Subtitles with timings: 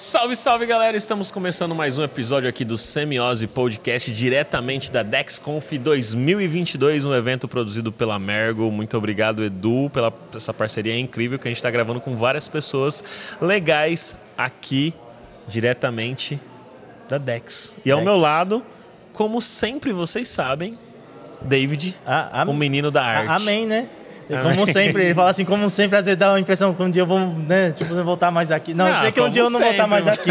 [0.00, 0.96] Salve, salve galera!
[0.96, 7.46] Estamos começando mais um episódio aqui do Semiose Podcast, diretamente da DexConf 2022, um evento
[7.46, 8.70] produzido pela Mergo.
[8.72, 13.04] Muito obrigado, Edu, pela essa parceria incrível que a gente está gravando com várias pessoas
[13.42, 14.94] legais aqui,
[15.46, 16.40] diretamente
[17.06, 17.74] da Dex.
[17.84, 18.10] E ao Dex.
[18.10, 18.64] meu lado,
[19.12, 20.78] como sempre vocês sabem,
[21.42, 23.42] David, Ah, am- o menino da a- arte.
[23.42, 23.86] amém, né?
[24.42, 27.02] Como sempre, ele fala assim, como sempre, às vezes dá uma impressão que um dia
[27.02, 28.72] eu vou, né, tipo, não voltar mais aqui.
[28.74, 30.30] Não, eu Não, sei que um dia eu não vou voltar sempre, mais aqui.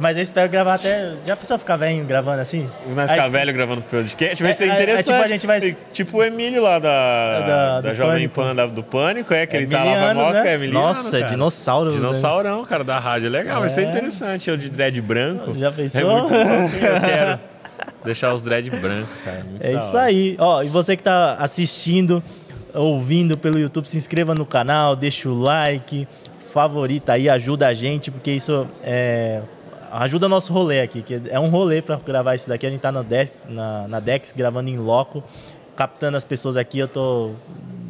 [0.00, 1.12] Mas eu espero gravar até.
[1.24, 2.68] Já a pessoa ficar velho gravando assim?
[2.88, 5.04] Nós Aí- ficar velho gravando podcast, vai É, ser é, é, interessante.
[5.04, 8.28] tipo, a gente vai- Tipo o Emílio lá da, Da- da, do Jovem.
[8.28, 10.50] Pan da- do Pânico, é, que ele tá lá pra moca, né?
[10.50, 11.30] é Emiliano, Nossa, cara.
[11.30, 11.96] dinossauro, né?
[11.96, 13.26] Dinossaurão, cara, da rádio.
[13.26, 13.90] É legal, vai ser É.
[13.90, 14.48] interessante.
[14.50, 15.54] Eu de dread branco.
[15.56, 16.00] Já pensou?
[16.00, 16.36] É muito bom,
[16.86, 17.40] eu quero
[18.04, 19.44] deixar os dread brancos, cara.
[19.48, 20.36] Muito É da isso aí.
[20.40, 22.22] Ó, e você que tá assistindo,
[22.74, 26.06] ouvindo pelo YouTube, se inscreva no canal, deixa o like,
[26.52, 29.40] favorita aí, ajuda a gente, porque isso é,
[29.90, 32.66] ajuda nosso rolê aqui, que é um rolê para gravar isso daqui.
[32.66, 35.22] A gente tá na Dex, na, na Dex gravando em loco,
[35.76, 36.78] captando as pessoas aqui.
[36.78, 37.32] Eu tô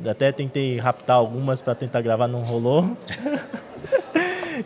[0.08, 2.96] até tentei raptar algumas para tentar gravar, não rolou.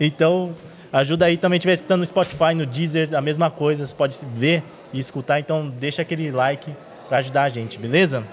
[0.00, 0.54] Então,
[0.92, 4.62] ajuda aí também, estiver escutando no Spotify, no Deezer, a mesma coisa, você pode ver
[4.92, 6.70] e escutar, então deixa aquele like
[7.08, 8.24] para ajudar a gente, beleza?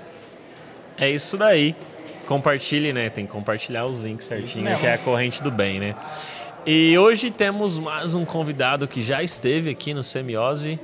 [0.98, 1.76] É isso daí.
[2.26, 3.10] Compartilhe, né?
[3.10, 5.96] Tem que compartilhar os links certinho, que é a corrente do bem, né?
[6.66, 10.80] E hoje temos mais um convidado que já esteve aqui no Semiose,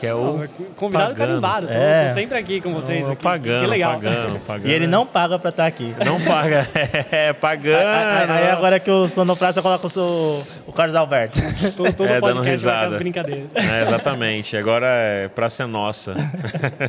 [0.00, 1.14] que é o Convidado Pagano.
[1.16, 1.66] carimbado.
[1.68, 2.06] Tô, É.
[2.08, 3.06] tô sempre aqui com vocês.
[3.06, 3.22] O aqui.
[3.22, 3.92] Pagano, que legal.
[3.94, 4.68] Pagano, Pagano.
[4.68, 5.94] E ele não paga para estar aqui.
[6.04, 6.66] Não paga.
[7.12, 8.30] É, pagando.
[8.32, 11.38] Aí, agora que eu sou no prazo, eu coloco o, seu- o Carlos Alberto.
[11.76, 12.88] Todo, todo É, dando risada.
[12.88, 13.48] as brincadeiras.
[13.54, 14.56] É, exatamente.
[14.56, 16.14] Agora é pra ser nossa.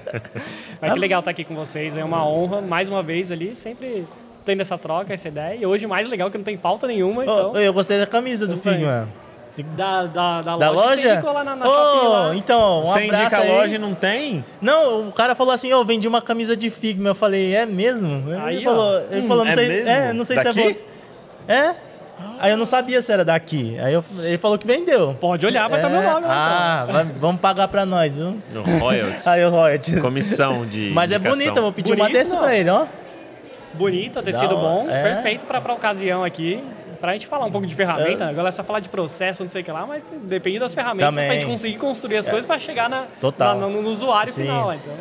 [0.80, 1.98] Mas que legal estar aqui com vocês.
[1.98, 4.06] É uma honra, mais uma vez ali, sempre
[4.46, 5.56] tendo essa troca, essa ideia.
[5.56, 7.56] E hoje mais legal que não tem pauta nenhuma, então...
[7.56, 8.80] Eu gostei da camisa do bem.
[9.76, 11.10] Da, da, da, Da loja, que loja?
[11.10, 12.36] Você ficou lá na, na lá.
[12.36, 13.50] Então, um Você abraço indica a aí.
[13.52, 14.46] loja e não tem?
[14.62, 17.10] Não, o cara falou assim, eu vendi uma camisa de Figma.
[17.10, 18.24] Eu falei, é mesmo?
[18.44, 19.90] Aí, ele falou, ele falou não é sei, mesmo?
[19.90, 20.60] é, não sei se Daqui?
[20.62, 20.80] é vo-
[21.48, 21.76] É?
[22.40, 23.78] Aí eu não sabia se era daqui.
[23.80, 25.16] Aí eu- ele falou que vendeu.
[25.20, 26.26] Pode olhar, vai estar É, meu nome.
[26.30, 28.38] Ah, vai- vamos pagar pra nós, viu?
[28.54, 29.26] No Royalties.
[29.28, 30.00] Aí o Royalties.
[30.00, 30.92] Comissão de.
[30.94, 31.38] Mas é indicação.
[31.40, 32.44] bonito, eu vou pedir uma Bonito, dessa não.
[32.44, 32.86] pra ele, ó.
[33.74, 35.02] Bonito, tecido bom, é.
[35.04, 36.64] perfeito pra, pra ocasião aqui.
[37.02, 39.62] Pra gente falar um pouco de ferramenta, agora é só falar de processo, não sei
[39.64, 41.26] o que lá, mas depende das ferramentas Também.
[41.26, 43.60] pra gente conseguir construir as coisas pra chegar na, Total.
[43.60, 44.44] na- no, no usuário Sim.
[44.44, 44.72] final.
[44.74, 44.94] Então,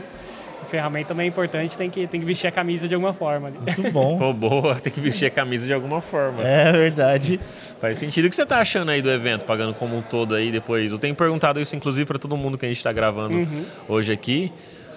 [0.69, 3.49] ferramenta também é importante, tem que, tem que vestir a camisa de alguma forma.
[3.49, 3.59] ali.
[3.59, 4.17] Muito bom.
[4.19, 6.43] Pô, boa, tem que vestir a camisa de alguma forma.
[6.43, 7.39] É verdade.
[7.81, 8.27] Faz sentido.
[8.27, 10.93] O que você tá achando aí do evento, pagando como um todo aí depois?
[10.93, 13.65] Eu tenho perguntado isso, inclusive, pra todo mundo que a gente tá gravando Uhum.
[13.89, 14.53] hoje aqui.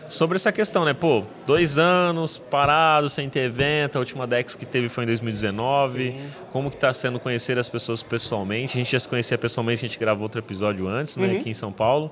[0.09, 0.93] Sobre essa questão, né?
[0.93, 3.95] Pô, dois anos parado, sem ter evento.
[3.95, 6.11] A última Dex que teve foi em 2019.
[6.11, 6.17] Sim.
[6.51, 8.77] Como que tá sendo conhecer as pessoas pessoalmente?
[8.77, 11.27] A gente já se conhecia pessoalmente, a gente gravou outro episódio antes, Uhum.
[11.27, 11.37] né?
[11.37, 12.11] Aqui em São Paulo.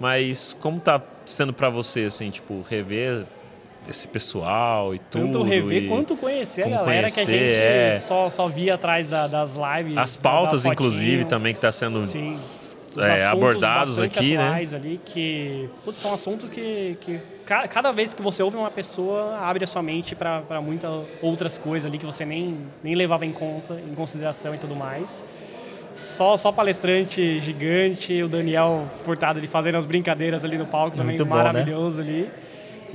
[0.00, 3.24] Mas como tá sendo pra você, assim, tipo, rever
[3.88, 5.24] esse pessoal e tudo?
[5.26, 7.98] Tanto rever quanto conhecer a galera que a conhecer, gente é.
[8.00, 9.96] só, só via atrás da- das lives.
[9.98, 12.36] As pautas, da inclusive, também que tá sendo Sim.
[12.98, 14.62] É, abordados aqui, né?
[14.74, 19.36] ali que putz, são assuntos que, que ca- cada vez que você ouve uma pessoa
[19.38, 20.90] abre a sua mente para muitas
[21.22, 25.24] outras coisas ali que você nem, nem levava em conta, em consideração e tudo mais.
[25.94, 31.16] Só, só palestrante gigante, o Daniel Furtado ali fazendo as brincadeiras ali no palco também
[31.16, 31.42] Muito bom, né?
[31.44, 32.28] maravilhoso ali.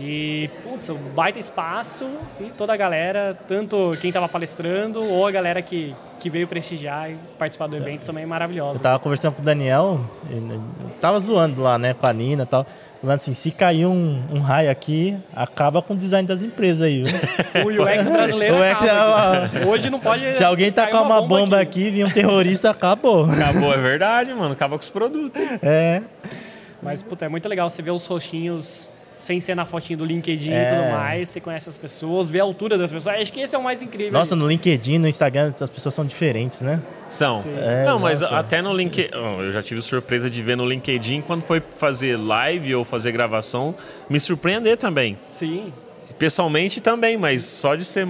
[0.01, 2.07] E, putz, um baita espaço
[2.39, 7.11] e toda a galera, tanto quem estava palestrando ou a galera que, que veio prestigiar
[7.11, 8.79] e participar do evento também é maravilhosa.
[8.79, 9.99] Eu tava conversando com o Daniel,
[10.31, 10.61] eu
[11.01, 12.65] tava zoando lá, né, com a Nina e tal.
[13.01, 17.03] Falando assim, se cair um, um raio aqui, acaba com o design das empresas aí,
[17.03, 17.19] viu?
[17.65, 19.67] O UX brasileiro O UX acaba.
[19.67, 20.37] Hoje não pode...
[20.37, 23.25] Se alguém tacar uma bomba aqui, vir um terrorista, acabou.
[23.25, 24.53] Acabou, é verdade, mano.
[24.53, 25.41] Acaba com os produtos.
[25.61, 26.01] É.
[26.81, 30.51] Mas, puta, é muito legal você ver os rostinhos sem ser na fotinho do LinkedIn
[30.51, 30.63] É.
[30.63, 31.27] e tudo mais.
[31.29, 33.15] Você conhece as pessoas, vê a altura das pessoas.
[33.19, 34.13] Acho que esse é o mais incrível.
[34.13, 34.41] Nossa, ali.
[34.41, 36.81] no LinkedIn, no Instagram, as pessoas são diferentes, né?
[37.09, 37.43] São.
[37.57, 38.37] É, não, mas nossa.
[38.37, 39.09] até no LinkedIn.
[39.13, 43.75] Eu já tive surpresa de ver no LinkedIn quando foi fazer live ou fazer gravação,
[44.09, 45.17] me surpreender também.
[45.31, 45.73] Sim.
[46.17, 48.07] Pessoalmente também, mas só de você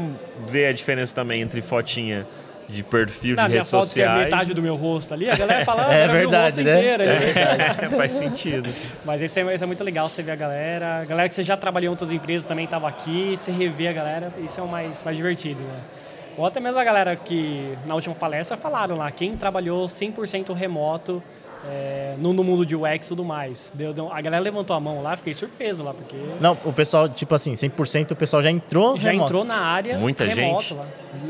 [0.48, 2.26] ver a diferença também entre fotinha
[2.70, 4.24] de perfil Na de redes foto que é sociais.
[4.26, 6.94] metade do meu rosto ali, a galera fala, ah, É era verdade, meu rosto né?
[6.94, 7.04] inteiro.
[7.04, 7.86] ali.
[7.86, 8.70] É, faz sentido.
[9.04, 11.02] Mas esse é, esse é muito legal, você ver a galera.
[11.02, 13.94] A galera que você já trabalhou em outras empresas também estava aqui, você rever a
[13.94, 15.80] galera, isso é o mais, mais divertido, né?
[16.38, 21.22] Ou até mesmo a galera que na última palestra falaram lá, quem trabalhou 100% remoto
[21.66, 23.72] é, no, no, mundo de UX e tudo mais.
[23.74, 26.16] Deu, deu, a galera levantou a mão lá, fiquei surpreso lá, porque...
[26.40, 29.28] Não, o pessoal, tipo assim, 100% o pessoal já entrou Já remoto.
[29.28, 30.74] entrou na área Muita remoto gente.
[30.76, 30.88] lá.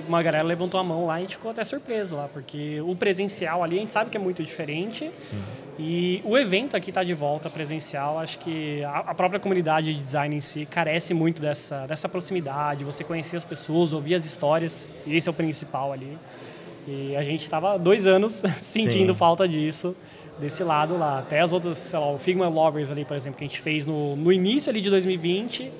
[0.07, 2.95] Uma galera levantou a mão lá e a gente ficou até surpreso lá, porque o
[2.95, 5.09] presencial ali a gente sabe que é muito diferente.
[5.17, 5.41] Sim.
[5.79, 8.19] E o evento aqui está de volta presencial.
[8.19, 12.83] Acho que a, a própria comunidade de design em si carece muito dessa, dessa proximidade,
[12.83, 16.17] você conhecer as pessoas, ouvir as histórias, e esse é o principal ali.
[16.87, 19.17] E a gente estava dois anos sentindo Sim.
[19.17, 19.95] falta disso,
[20.39, 21.19] desse lado lá.
[21.19, 23.86] Até as outras, sei lá, o Figma Lovers ali, por exemplo, que a gente fez
[23.86, 25.71] no, no início ali de 2020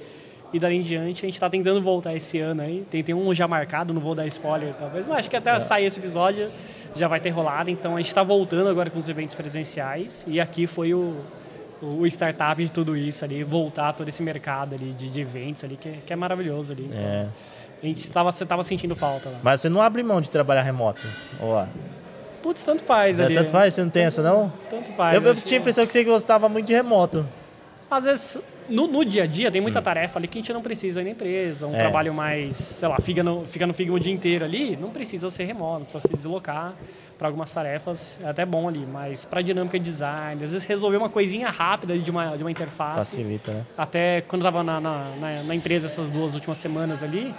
[0.52, 2.86] e dali em diante a gente está tentando voltar esse ano aí.
[2.90, 5.86] Tem, tem um já marcado, não vou dar spoiler talvez, mas acho que até sair
[5.86, 6.50] esse episódio
[6.96, 7.70] já vai ter rolado.
[7.70, 11.16] Então a gente está voltando agora com os eventos presenciais e aqui foi o,
[11.82, 15.78] o startup de tudo isso ali, voltar todo esse mercado ali de, de eventos ali,
[15.78, 16.86] que, é- que é maravilhoso ali.
[16.90, 17.28] Então, É.
[17.82, 19.40] A gente estava tava sentindo falta lá.
[19.42, 21.00] Mas você não abre mão de trabalhar remoto?
[21.40, 21.66] Ó,
[22.42, 23.36] Putz, tanto faz é, ali.
[23.36, 23.52] tanto né?
[23.60, 23.74] faz?
[23.74, 24.52] Você não tem essa, não?
[24.70, 25.16] Tanto faz.
[25.16, 27.26] Eu, eu tinha a impressão que você gostava muito de remoto.
[27.92, 28.38] Às vezes,
[28.70, 31.06] no, no dia a dia, tem muita tarefa ali que a gente não precisa ir
[31.06, 31.66] na empresa.
[31.68, 31.80] Um É.
[31.80, 35.30] trabalho mais, sei lá, fica no, fica no Figma o dia inteiro ali, não precisa
[35.30, 36.76] ser remoto, não precisa se deslocar
[37.18, 38.20] para algumas tarefas.
[38.24, 41.94] É até bom ali, mas para dinâmica de design, às vezes resolver uma coisinha rápida
[41.94, 43.18] ali de uma, de uma interface.
[43.18, 43.66] Facilita, né?
[43.78, 47.34] Até quando eu estava na, na, na, na empresa essas duas últimas semanas ali,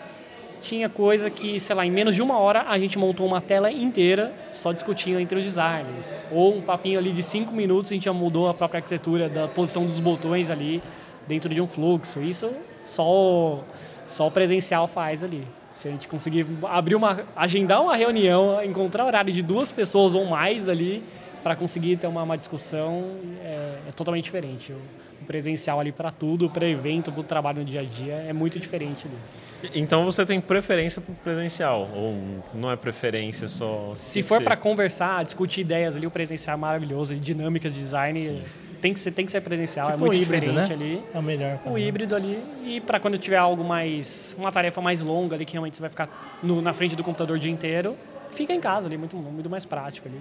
[0.60, 3.70] tinha coisa que, sei lá, em menos de uma hora a gente montou uma tela
[3.70, 6.26] inteira só discutindo entre os designers.
[6.30, 9.48] Ou um papinho ali de cinco minutos a gente já mudou a própria arquitetura da
[9.48, 10.82] posição dos botões ali
[11.26, 12.20] dentro de um fluxo.
[12.20, 12.50] Isso
[12.84, 13.64] só,
[14.06, 15.46] só o presencial faz ali.
[15.70, 20.26] Se a gente conseguir abrir uma, agendar uma reunião, encontrar horário de duas pessoas ou
[20.26, 21.02] mais ali
[21.42, 23.04] para conseguir ter uma, uma discussão
[23.42, 24.72] é, é totalmente diferente.
[24.72, 25.00] O
[25.34, 28.58] presencial ali para tudo, para evento, para o trabalho no dia a dia é muito
[28.58, 29.70] diferente ali.
[29.80, 31.88] Então você tem preferência pro presencial?
[31.94, 33.92] Ou não é preferência só.
[33.94, 38.42] Se for para conversar, discutir ideias ali, o presencial é maravilhoso, e dinâmicas de design
[38.80, 40.74] tem que ser tem que ser presencial, é Tipo muito um híbrido, diferente né?
[40.74, 41.02] ali.
[41.14, 41.60] É o melhor.
[41.64, 45.52] O híbrido ali e para quando tiver algo mais uma tarefa mais longa ali que
[45.52, 46.08] realmente você vai ficar
[46.42, 47.94] no- na frente do computador o dia inteiro,
[48.30, 50.20] fica em casa ali, muito muito mais prático ali.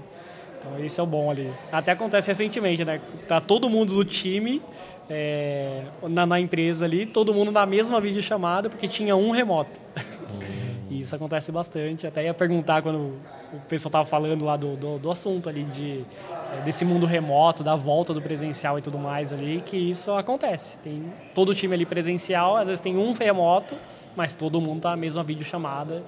[0.59, 1.51] Então esse é o bom ali.
[1.71, 3.01] Até acontece recentemente, né?
[3.27, 4.61] Tá todo mundo do time
[5.09, 9.79] é, na, na empresa ali, todo mundo na mesma videochamada porque tinha um remoto.
[10.89, 12.07] E isso acontece bastante.
[12.07, 13.13] Até ia perguntar quando
[13.53, 17.63] o pessoal tava falando lá do, do, do assunto ali de eh, desse mundo remoto,
[17.63, 20.79] da volta do presencial e tudo mais ali, que isso acontece.
[20.79, 23.75] Tem todo o time ali presencial, às vezes tem um remoto,
[24.15, 26.03] mas todo mundo tá na mesma videochamada.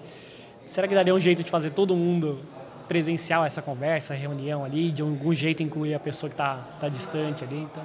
[0.66, 2.40] Será que daria um jeito de fazer todo mundo
[2.88, 7.44] presencial essa conversa, reunião ali, de algum jeito incluir a pessoa que está tá distante
[7.44, 7.62] ali?
[7.62, 7.84] Então,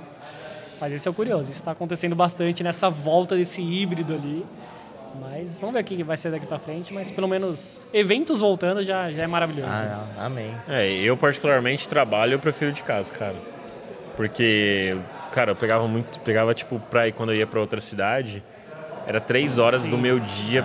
[0.80, 4.44] mas esse é o curioso, isso está acontecendo bastante nessa volta desse híbrido ali.
[5.20, 8.82] Mas vamos ver o que vai ser daqui para frente, mas pelo menos eventos voltando
[8.82, 9.70] já, já é maravilhoso.
[9.72, 10.54] Ah, amém.
[10.68, 13.34] É, eu particularmente trabalho, eu prefiro de casa, cara.
[14.14, 14.96] Porque,
[15.32, 18.42] cara, eu pegava muito, pegava tipo pra ir quando eu ia pra outra cidade,
[19.06, 19.90] era três horas Sim.
[19.90, 20.64] do meu dia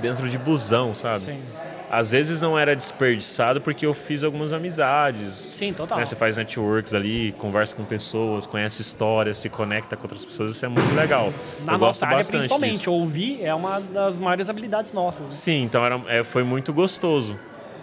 [0.00, 1.24] dentro de busão, sabe?
[1.24, 1.42] Sim,
[1.90, 5.34] Às vezes não era desperdiçado porque eu fiz algumas amizades.
[5.54, 5.98] sim total.
[5.98, 6.04] Né?
[6.04, 10.64] Você faz networks ali, conversa com pessoas, conhece histórias, se conecta com outras pessoas, isso
[10.66, 11.32] é muito legal.
[11.64, 12.92] Na eu gosto nossa área, principalmente, disso.
[12.92, 15.24] ouvir é uma das maiores habilidades nossas.
[15.26, 15.30] né?
[15.30, 17.38] Sim, então era, é, foi muito gostoso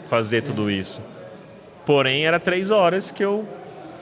[0.08, 1.02] fazer tudo isso.
[1.86, 3.48] Porém, era três horas que eu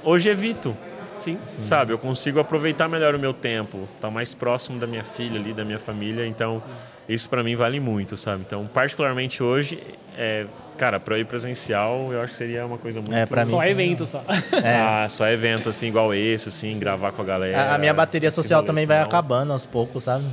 [0.03, 0.75] hoje evito.
[1.21, 1.37] Sim.
[1.59, 5.53] Sabe, eu consigo aproveitar melhor o meu tempo, tá mais próximo da minha filha ali,
[5.53, 6.61] da minha família, então
[7.07, 8.43] isso pra mim vale muito, sabe?
[8.45, 9.81] Então, particularmente hoje,
[10.17, 10.45] é,
[10.77, 13.57] cara, para ir presencial, eu acho que seria uma coisa muito É, pra mim Só
[13.57, 13.71] também.
[13.71, 14.23] evento só.
[14.63, 17.71] Ah, só evento assim igual esse, assim, gravar com a galera.
[17.71, 20.25] A, a minha bateria social também vai acabando aos poucos, sabe?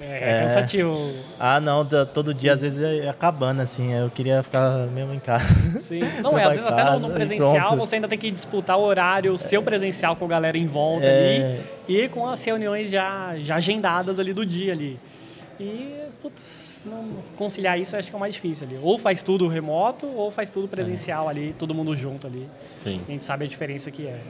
[0.00, 0.38] É, É.
[0.42, 1.12] cansativo.
[1.40, 3.92] Ah, não, todo dia às vezes é acabando, assim.
[3.92, 5.80] Eu queria ficar mesmo em casa.
[5.80, 6.00] Sim.
[6.22, 8.82] Não, é, às vezes até no, no Vai presencial você ainda tem que disputar o
[8.82, 11.60] horário, o seu presencial com a galera em volta É.
[11.88, 14.98] ali e com as reuniões já, já agendadas ali do dia ali.
[15.58, 16.67] E, putz,
[17.36, 18.78] conciliar isso acho que é o mais difícil ali.
[18.82, 22.48] Ou faz tudo remoto ou faz tudo presencial ali, todo mundo junto ali.
[22.78, 23.00] Sim.
[23.08, 24.20] A gente sabe a diferença que é.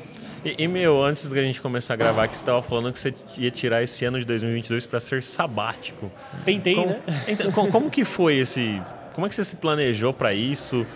[0.44, 3.14] E, e, meu, antes da gente começar a gravar, que você estava falando que você
[3.36, 6.10] ia tirar esse ano de 2022 para ser sabático.
[6.44, 7.00] Tentei, Como, né?
[7.26, 8.80] então, co- como que foi esse...
[9.14, 10.86] Como é que você se planejou para isso?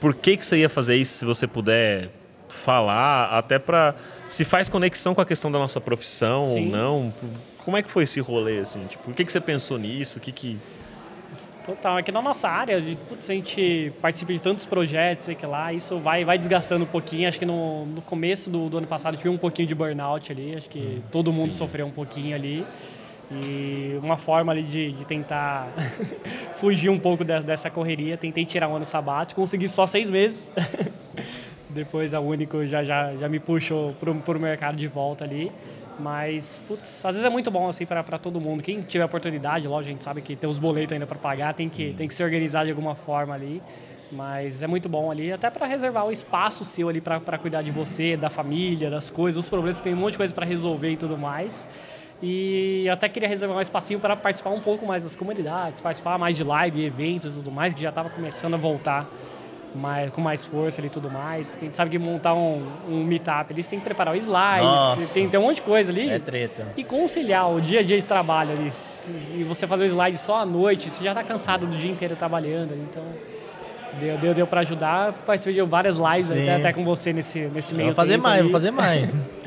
[0.00, 2.10] Por que, que você ia fazer isso, se você puder
[2.48, 3.30] falar?
[3.38, 3.94] Até para...
[4.28, 6.66] Se faz conexão com a questão da nossa profissão Sim.
[6.66, 7.14] ou não?
[7.66, 8.86] Como é que foi esse rolê, assim?
[8.86, 10.20] Tipo, por que, que você pensou nisso?
[10.20, 10.56] O que que...
[11.64, 15.72] Total, aqui na nossa área, putz, a gente participa de tantos projetos, sei que lá,
[15.72, 17.28] isso vai, vai desgastando um pouquinho.
[17.28, 20.54] Acho que no, no começo do, do ano passado tive um pouquinho de burnout ali,
[20.54, 22.64] acho que todo mundo sofreu um pouquinho ali.
[23.32, 25.66] E uma forma ali de, de tentar
[26.54, 30.52] fugir um pouco de- dessa correria, tentei tirar um ano sabático, consegui só seis meses.
[31.70, 35.50] Depois a Único já, já, já me puxou pro, pro mercado de volta ali.
[35.98, 38.62] Mas, putz, às vezes é muito bom assim para todo mundo.
[38.62, 41.68] Quem tiver oportunidade, lógico, a gente sabe que tem os boletos ainda para pagar, tem
[41.68, 43.62] que, tem que se organizar de alguma forma ali.
[44.12, 47.72] Mas é muito bom ali, até para reservar o espaço seu ali para cuidar de
[47.72, 50.96] você, da família, das coisas, os problemas, tem um monte de coisa para resolver e
[50.96, 51.68] tudo mais.
[52.22, 56.18] E eu até queria reservar um espacinho para participar um pouco mais das comunidades, participar
[56.18, 59.06] mais de live, eventos e tudo mais, que já estava começando a voltar
[59.76, 61.50] mais, com mais força e tudo mais.
[61.50, 65.06] Porque a gente sabe que montar um, um meetup, eles têm que preparar o slide,
[65.12, 66.08] tem, tem um monte de coisa ali.
[66.10, 66.66] É treta.
[66.76, 68.70] E conciliar o dia a dia de trabalho ali.
[69.34, 72.16] E você fazer o slide só à noite, você já está cansado do dia inteiro
[72.16, 72.74] trabalhando.
[72.74, 73.02] Então
[74.00, 75.12] Deu, deu, deu para ajudar.
[75.24, 78.52] Participei de várias lives até, até, com você nesse, nesse meio Vou fazer mais, vou
[78.52, 79.16] fazer mais.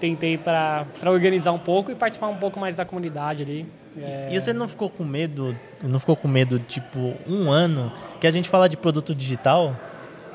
[0.00, 3.66] Tentei para organizar um pouco e participar um pouco mais da comunidade ali.
[3.96, 4.28] É...
[4.32, 8.30] E você não ficou com medo, não ficou com medo, tipo, um ano, que a
[8.30, 9.76] gente fala de produto digital...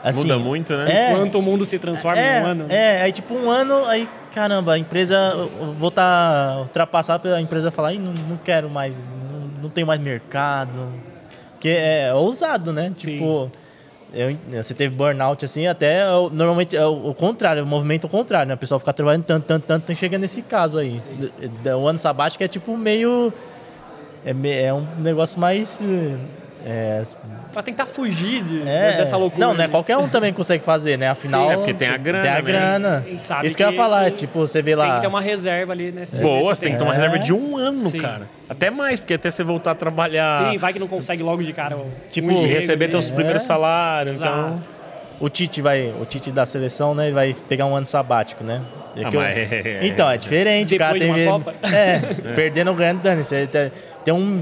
[0.04, 1.10] Assim, Muda muito, né?
[1.10, 2.66] É, Quanto o mundo se transforma é, em um ano.
[2.70, 5.34] É, aí tipo um ano, aí caramba, a empresa,
[5.80, 10.00] vou estar tá ultrapassada pela empresa falar, não, não quero mais, não, não tenho mais
[10.00, 10.94] mercado.
[11.60, 12.92] Que é ousado, né?
[12.94, 13.50] Sim.
[14.16, 18.56] Eu, você teve burnout assim, até normalmente é o, o contrário, o movimento contrário, né?
[18.56, 21.02] O pessoal fica trabalhando tanto, tanto, tanto, chega nesse caso aí.
[21.78, 23.34] O ano sabático é tipo meio.
[24.26, 25.82] É, é um negócio mais.
[26.66, 27.04] É,
[27.56, 29.48] pra tentar fugir de, é, dessa loucura.
[29.48, 29.66] Não, né?
[29.70, 31.08] Qualquer um também consegue fazer, né?
[31.08, 31.48] Afinal.
[31.48, 32.24] Sim, é porque tem a grana.
[32.24, 33.06] Tem a grana.
[33.46, 34.86] Isso que, eu ia falar, tipo, você vê lá.
[34.86, 36.22] Tem que ter uma reserva ali nesse.
[36.22, 37.98] Boa, você tem que ter uma reserva de um ano, Sim.
[37.98, 38.30] cara.
[38.50, 40.52] Até mais, porque até você voltar a trabalhar.
[40.52, 41.78] Sim, vai que não consegue logo de cara.
[42.12, 43.16] Tipo, um receber teus né?
[43.16, 44.18] primeiros salários.
[44.18, 44.62] Então.
[45.18, 48.62] O Tite vai, o Tite da seleção, né, vai pegar um ano sabático, né?
[48.98, 49.22] É ah, eu...
[49.22, 49.80] é...
[49.88, 51.00] Então, é diferente, Depois cara.
[51.00, 51.14] Tem...
[51.14, 51.56] De Copa.
[51.74, 53.24] É, perdendo ganhando, dane.
[54.06, 54.42] Tem um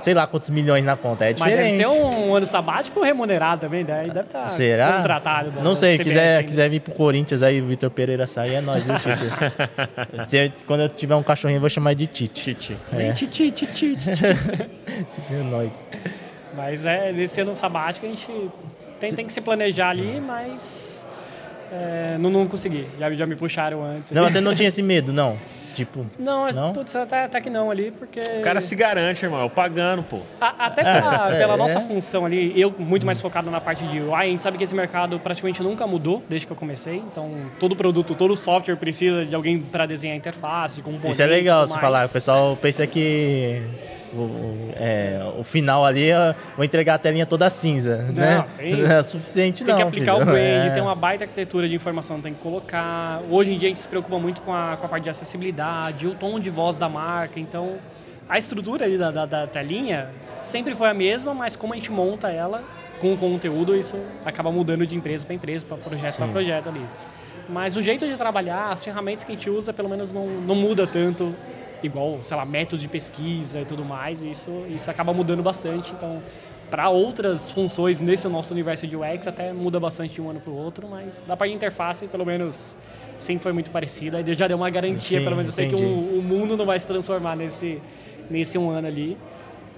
[0.00, 1.24] sei lá quantos milhões na conta.
[1.24, 1.56] É diferente.
[1.56, 4.94] Mas deve ser um ano sabático remunerado também, deve estar tá Será?
[4.94, 5.52] contratado.
[5.62, 8.96] Não sei, quiser, quiser vir pro Corinthians aí, o Vitor Pereira sair, é nós, viu,
[8.96, 10.54] Tite?
[10.66, 12.54] Quando eu tiver um cachorrinho, eu vou chamar de Tite.
[12.54, 12.76] Tite.
[12.92, 13.12] É.
[13.12, 14.10] Tite, Tite, Tite.
[14.10, 15.82] Tite é nós.
[16.56, 18.28] Mas é, nesse ano sabático a gente
[19.00, 21.06] tem, tem que se planejar ali, mas
[21.72, 22.86] é, não, não consegui.
[22.98, 24.10] Já, já me puxaram antes.
[24.10, 25.38] Não, você não tinha esse medo, não?
[25.74, 26.72] Tipo, não, não?
[26.72, 28.20] Putz, até, até que não ali, porque...
[28.20, 30.20] O cara se garante, irmão, pagando, pô.
[30.40, 31.56] A, até pela, é, pela é.
[31.56, 34.64] nossa função ali, eu muito mais focado na parte de UI, a gente sabe que
[34.64, 39.26] esse mercado praticamente nunca mudou desde que eu comecei, então todo produto, todo software precisa
[39.26, 41.14] de alguém para desenhar a interface, de componentes...
[41.14, 43.60] Isso é legal você falar, o pessoal pensa que
[44.22, 46.08] o, é, o final ali,
[46.56, 48.44] vou entregar a telinha toda cinza, não, né?
[48.56, 49.80] Tem, não é suficiente tem não.
[49.80, 50.22] Tem que aplicar filho.
[50.22, 50.70] o brand, é.
[50.70, 53.22] tem uma baita arquitetura de informação tem que colocar.
[53.30, 56.06] Hoje em dia a gente se preocupa muito com a, com a parte de acessibilidade,
[56.06, 57.76] o tom de voz da marca, então
[58.28, 61.90] a estrutura ali da, da, da telinha sempre foi a mesma, mas como a gente
[61.90, 62.62] monta ela
[63.00, 66.84] com o conteúdo, isso acaba mudando de empresa para empresa, para projeto para projeto ali.
[67.48, 70.54] Mas o jeito de trabalhar, as ferramentas que a gente usa, pelo menos não, não
[70.54, 71.34] muda tanto
[71.86, 75.92] igual, sei lá, método de pesquisa e tudo mais, isso, isso acaba mudando bastante.
[75.92, 76.22] Então,
[76.70, 80.52] para outras funções nesse nosso universo de UX, até muda bastante de um ano para
[80.52, 82.76] o outro, mas da parte de interface, pelo menos,
[83.18, 84.20] sempre foi muito parecida.
[84.20, 86.66] E já deu uma garantia, Sim, pelo menos eu sei que o, o, mundo não
[86.66, 87.80] vai se transformar nesse,
[88.30, 89.16] nesse um ano ali.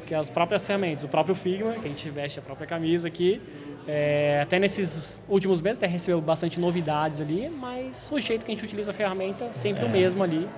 [0.06, 3.42] Que as próprias ferramentas, o próprio Figma, que a gente veste a própria camisa aqui,
[3.88, 8.54] é, até nesses últimos meses até recebeu bastante novidades ali, mas o jeito que a
[8.54, 9.86] gente utiliza a ferramenta sempre é.
[9.86, 10.48] o mesmo ali.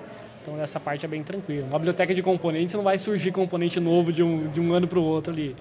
[0.48, 1.66] Então essa parte é bem tranquila.
[1.66, 4.98] Uma biblioteca de componentes não vai surgir componente novo de um, de um ano para
[4.98, 5.54] o outro ali.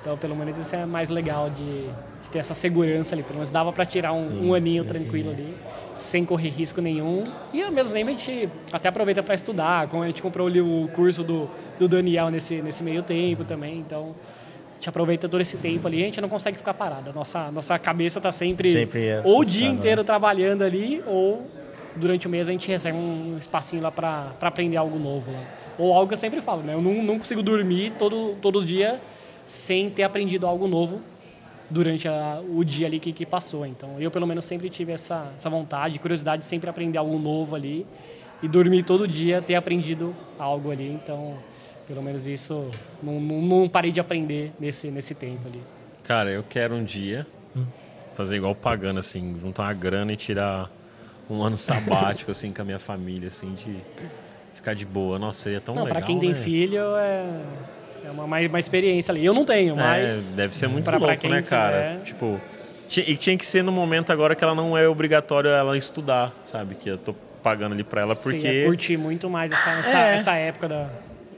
[0.00, 3.22] Então pelo menos isso é mais legal de, de ter essa segurança ali.
[3.22, 5.54] Pelo menos dava para tirar um, Sim, um aninho tranquilo ali,
[5.96, 7.24] sem correr risco nenhum.
[7.52, 9.86] E ao mesmo tempo a gente até aproveita para estudar.
[9.86, 11.48] Como a gente comprou ali o curso do,
[11.78, 13.78] do Daniel nesse, nesse meio tempo também.
[13.78, 14.16] Então
[14.72, 17.12] a gente aproveita todo esse tempo ali, a gente não consegue ficar parado.
[17.12, 21.46] Nossa, nossa cabeça está sempre, sempre é ou o dia inteiro trabalhando ali, ou
[21.96, 25.30] durante o mês a gente recebe um espacinho lá para aprender algo novo.
[25.30, 25.42] Lá.
[25.78, 26.74] Ou algo que eu sempre falo, né?
[26.74, 29.00] Eu não, não consigo dormir todo, todo dia
[29.46, 31.00] sem ter aprendido algo novo
[31.68, 33.66] durante a, o dia ali que, que passou.
[33.66, 37.54] Então, eu pelo menos sempre tive essa, essa vontade, curiosidade de sempre aprender algo novo
[37.54, 37.86] ali
[38.42, 40.88] e dormir todo dia, ter aprendido algo ali.
[40.88, 41.36] Então,
[41.86, 42.70] pelo menos isso,
[43.02, 45.62] não, não, não parei de aprender nesse, nesse tempo ali.
[46.02, 47.64] Cara, eu quero um dia hum.
[48.14, 50.70] fazer igual pagando, assim, juntar uma grana e tirar
[51.28, 53.76] um ano sabático, assim, com a minha família, assim, de
[54.54, 55.18] ficar de boa.
[55.18, 56.34] Nossa, seria tão não, legal, Pra quem tem né?
[56.34, 57.26] filho, é,
[58.04, 59.24] é uma, uma experiência ali.
[59.24, 60.34] Eu não tenho, é, mas...
[60.34, 62.00] É, deve ser muito pra, louco, pra né, cara?
[62.04, 62.40] Tipo...
[62.96, 66.74] E tinha que ser no momento agora que ela não é obrigatório ela estudar, sabe?
[66.74, 68.40] Que eu tô pagando ali pra ela porque...
[68.40, 70.14] Sim, é curtir muito mais essa, essa, é.
[70.14, 70.88] essa época da...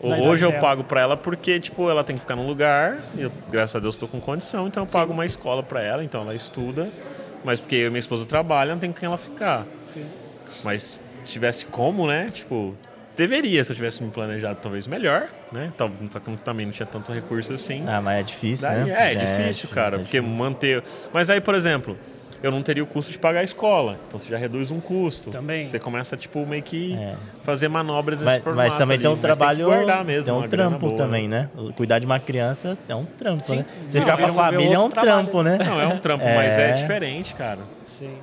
[0.00, 3.32] Hoje eu pago para ela porque, tipo, ela tem que ficar num lugar, e eu,
[3.50, 4.92] graças a Deus estou com condição, então eu Sim.
[4.92, 6.90] pago uma escola para ela, então ela estuda
[7.46, 9.64] mas porque eu e minha esposa trabalham, não tem com quem ela ficar.
[9.86, 10.04] Sim.
[10.64, 12.30] Mas se tivesse como, né?
[12.32, 12.74] Tipo,
[13.16, 15.72] deveria, se eu tivesse me planejado talvez melhor, né?
[15.78, 17.84] Talvez só que eu também não tinha tanto recurso assim.
[17.86, 18.90] Ah, mas é difícil, Daí- né?
[18.90, 20.36] é, é difícil, cara, é porque difícil.
[20.38, 20.82] manter.
[21.12, 21.96] Mas aí, por exemplo,
[22.42, 25.30] eu não teria o custo de pagar a escola, então você já reduz um custo.
[25.30, 25.66] Também.
[25.68, 27.14] Você começa tipo meio que É.
[27.44, 28.68] fazer manobras nesse Mas, formato.
[28.68, 29.56] mas também tem um ali, trabalho.
[29.68, 31.48] Tem guardar mesmo, tem um trampo também, né?
[31.76, 33.56] Cuidar de uma criança é um trampo, Sim.
[33.58, 33.66] né?
[33.88, 35.12] Você Não, ficar com a família é um trabalho.
[35.24, 35.58] trampo, né?
[35.64, 36.34] Não, é um trampo, É.
[36.34, 37.60] mas é diferente, cara.
[37.84, 38.14] Sim.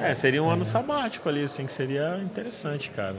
[0.00, 3.16] É, seria um ano sabático ali, assim, que seria interessante, cara.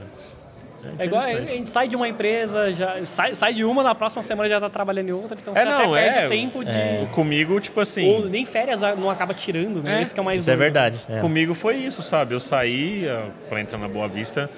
[0.98, 4.22] É igual a gente sai de uma empresa, já sai, sai de uma, na próxima
[4.22, 6.28] semana já tá trabalhando em outra, então É, você não, até perde é.
[6.28, 6.70] tempo de.
[6.70, 7.08] É.
[7.12, 8.08] Comigo, tipo assim.
[8.08, 9.98] Ou nem férias não acaba tirando, né?
[9.98, 10.02] É.
[10.02, 11.00] Esse que é o mais Isso é verdade.
[11.08, 11.20] é.
[11.20, 12.34] Comigo foi isso, sabe?
[12.34, 14.48] Eu saí ah, pra entrar na Boa Vista,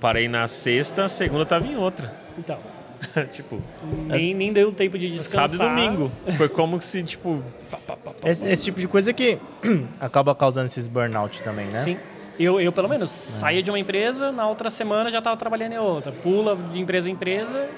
[0.00, 2.12] parei na sexta, segunda tava em outra.
[2.38, 2.58] Então,
[3.32, 3.62] tipo,
[4.06, 5.48] nem, nem deu tempo de descansar.
[5.50, 6.12] sábado e domingo.
[6.36, 7.42] Foi como se, tipo.
[7.70, 9.38] pá, pá, pá, pá, Esse, esse tipo de coisa que
[10.00, 11.80] acaba causando esses burnout também, né?
[11.80, 11.96] Sim.
[12.38, 15.78] Eu, eu, pelo menos, saía de uma empresa, na outra semana já estava trabalhando em
[15.78, 16.12] outra.
[16.12, 17.68] Pula de empresa em empresa.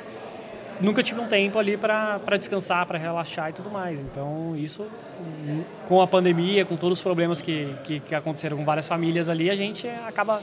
[0.81, 4.01] Nunca tive um tempo ali para descansar, para relaxar e tudo mais.
[4.01, 4.87] Então, isso,
[5.89, 9.51] com a pandemia, com todos os problemas que, que, que aconteceram com várias famílias ali,
[9.51, 10.41] a gente acaba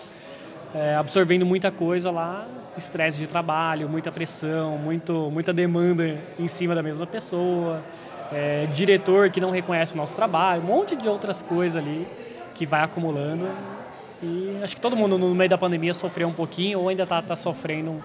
[0.74, 2.45] é, absorvendo muita coisa lá.
[2.77, 7.81] Estresse de trabalho, muita pressão, muito, muita demanda em cima da mesma pessoa.
[8.31, 10.62] é, diretor que não reconhece o nosso trabalho.
[10.62, 12.07] Um monte de outras coisas ali
[12.53, 13.48] que vai acumulando.
[14.24, 17.22] E acho que todo mundo no meio da pandemia sofreu um pouquinho ou ainda está
[17.22, 18.01] tá sofrendo um,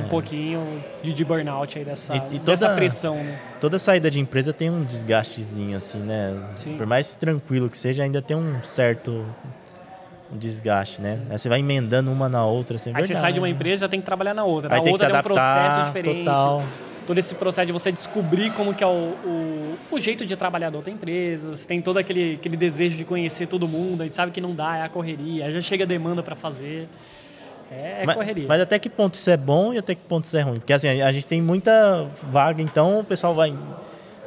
[0.00, 3.38] um pouquinho de, de burnout aí dessa, E- e dessa toda- pressão, né?
[3.60, 6.34] Toda saída de empresa tem um desgastezinho, assim, né?
[6.56, 6.76] Sim.
[6.76, 9.24] Por mais tranquilo que seja, ainda tem um certo
[10.32, 11.18] desgaste, né?
[11.28, 13.20] Aí você vai emendando uma na outra, assim, é Aí você verdade.
[13.20, 14.72] sai de uma empresa já tem que trabalhar na outra.
[14.72, 16.18] Aí Na tem que se outra tem um adaptar, processo diferente.
[16.24, 16.62] total.
[17.10, 20.70] Todo esse processo de você descobrir como que é o, o, o jeito de trabalhar
[20.70, 21.56] da outra empresa.
[21.56, 24.02] Você tem todo aquele, aquele desejo de conhecer todo mundo.
[24.02, 25.50] A gente sabe que não dá, é a correria.
[25.50, 26.88] Já chega a demanda para fazer.
[27.68, 28.46] É, é mas, correria.
[28.48, 30.60] mas até que ponto isso é bom e até que ponto isso é ruim?
[30.60, 33.52] Porque assim, a a gente tem muita vaga, então o pessoal vai.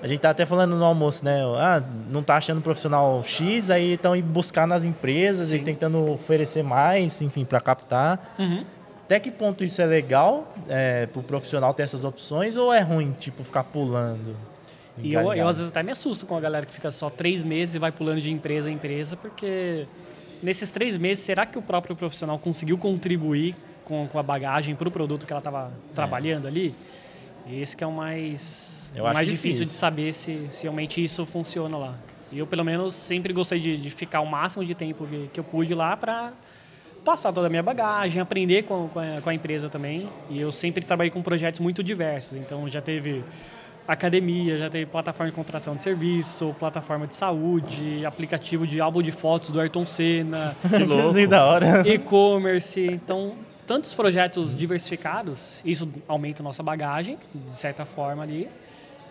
[0.01, 1.41] A gente tá até falando no almoço, né?
[1.57, 5.63] Ah, não tá achando profissional X, aí estão indo buscar nas empresas e Sim.
[5.63, 8.35] tentando oferecer mais, enfim, para captar.
[8.37, 8.65] Uhum.
[9.05, 13.11] Até que ponto isso é legal é, pro profissional ter essas opções ou é ruim,
[13.11, 14.35] tipo, ficar pulando?
[14.97, 17.43] E eu, eu, às vezes, até me assusto com a galera que fica só três
[17.43, 19.87] meses e vai pulando de empresa em empresa, porque
[20.41, 24.87] nesses três meses, será que o próprio profissional conseguiu contribuir com, com a bagagem para
[24.87, 26.75] o produto que ela estava trabalhando ali?
[27.49, 29.49] Esse que é o mais, Eu o mais difícil.
[29.49, 31.95] difícil de saber se, se realmente isso funciona lá.
[32.31, 35.43] Eu, pelo menos, sempre gostei de, de ficar o máximo de tempo que, que eu
[35.43, 36.33] pude lá para
[37.03, 40.09] passar toda a minha bagagem, aprender com, com, a, com a empresa também.
[40.29, 42.35] E eu sempre trabalhei com projetos muito diversos.
[42.35, 43.23] Então, já teve
[43.87, 49.11] academia, já teve plataforma de contratação de serviço, plataforma de saúde, aplicativo de álbum de
[49.11, 51.13] fotos do Ayrton Senna, Que louco.
[51.13, 51.83] Que da hora.
[51.87, 52.81] e-commerce.
[52.85, 53.33] Então,
[53.67, 58.47] tantos projetos diversificados, isso aumenta a nossa bagagem, de certa forma ali.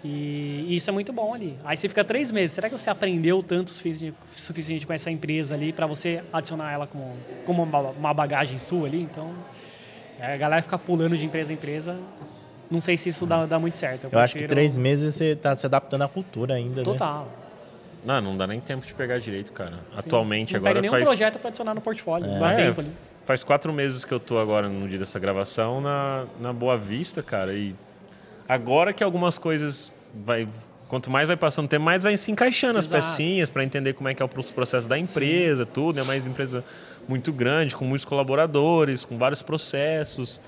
[0.05, 1.57] E isso é muito bom ali.
[1.65, 2.53] Aí você fica três meses.
[2.53, 6.73] Será que você aprendeu tanto o sufici- suficiente com essa empresa ali para você adicionar
[6.73, 7.15] ela como,
[7.47, 9.01] como uma uma bagagem sua ali?
[9.03, 9.33] Então,
[10.19, 11.97] é, a galera fica pulando de empresa em empresa.
[12.69, 14.09] Não sei se isso dá, dá muito certo.
[14.11, 16.85] Eu acho que três meses você tá se adaptando à cultura ainda, né?
[16.85, 17.29] Total.
[18.05, 19.79] Não, não dá nem tempo de pegar direito, cara.
[19.97, 21.05] Atualmente, não agora pega nenhum faz.
[21.05, 22.27] projeto para adicionar no portfólio.
[22.29, 22.91] Não dá É, tempo ali.
[23.25, 27.23] Faz quatro meses que eu tô agora no dia dessa gravação na, na Boa Vista,
[27.23, 27.55] cara.
[27.55, 27.77] E
[28.49, 29.93] agora que algumas coisas
[30.25, 30.49] vai.
[30.89, 33.03] Quanto mais vai passando o tempo, mais vai se encaixando as Exato.
[33.03, 35.99] pecinhas para entender como é que é o processo da empresa, tudo.
[35.99, 36.63] É mais empresa
[37.09, 40.39] muito grande, com muitos colaboradores, com vários processos.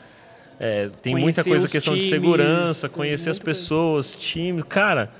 [0.60, 3.60] É, tem muita Conhecer coisa, os questão de times, segurança, tem conhecer as muita coisa.
[3.60, 4.64] pessoas, times.
[4.64, 5.10] Cara,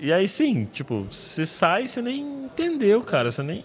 [0.00, 3.30] e aí sim, tipo, você sai, você nem entendeu, cara.
[3.30, 3.64] Você nem.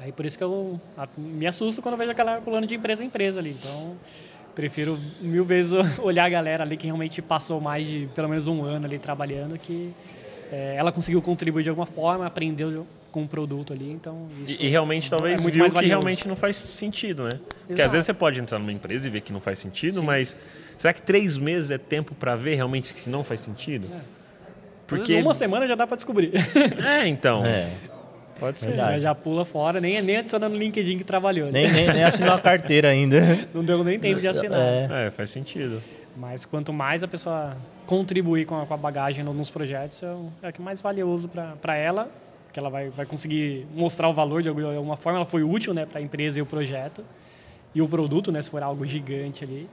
[0.00, 0.80] Aí por isso que eu
[1.16, 3.50] me assusto quando eu vejo a galera pulando de empresa em empresa ali.
[3.50, 3.96] Então,
[4.54, 8.62] prefiro mil vezes olhar a galera ali que realmente passou mais de pelo menos um
[8.62, 9.92] ano ali trabalhando, que
[10.50, 13.90] é, ela conseguiu contribuir de alguma forma, aprendeu com o produto ali.
[13.90, 15.90] Então, isso E, e realmente talvez é muito viu mais que valioso.
[16.00, 17.30] realmente não faz sentido, né?
[17.66, 17.92] Porque às Exato.
[17.92, 20.36] vezes você pode entrar numa empresa e ver que não faz sentido, mas
[20.76, 23.86] será que três meses é tempo para ver realmente que não faz sentido?
[24.90, 26.32] Às vezes uma semana já dá para descobrir.
[26.84, 27.44] É, então.
[27.44, 27.70] É.
[28.42, 28.72] Pode ser.
[28.74, 31.46] Já, já pula fora, nem, nem adicionando no LinkedIn que trabalhou.
[31.46, 31.52] né?
[31.62, 33.20] Nem, nem, nem assinou a carteira ainda.
[33.54, 34.58] Não deu nem tempo de assinar.
[34.58, 35.06] É.
[35.06, 35.80] É, faz sentido.
[36.16, 40.06] Mas quanto mais a pessoa contribuir com a, com a bagagem no- nos projetos, é
[40.06, 42.10] o, é o que mais valioso para ela,
[42.52, 45.18] que ela vai, vai conseguir mostrar o valor de alguma de alguma forma.
[45.20, 47.02] Ela foi útil né, para a empresa e o projeto,
[47.74, 49.66] e o produto, né, se for algo gigante ali.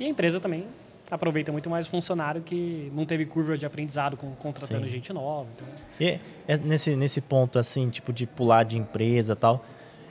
[0.00, 0.64] E a empresa também
[1.10, 4.90] aproveita muito mais o funcionário que não teve curva de aprendizado com, contratando Sim.
[4.90, 5.46] gente nova.
[5.54, 5.66] Então,
[6.00, 9.64] E é nesse, nesse ponto, assim, tipo, de pular de empresa tal,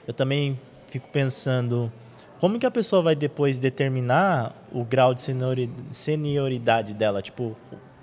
[0.07, 1.91] eu também fico pensando
[2.39, 7.21] como que a pessoa vai depois determinar o grau de seniori- senioridade dela?
[7.21, 7.55] Tipo,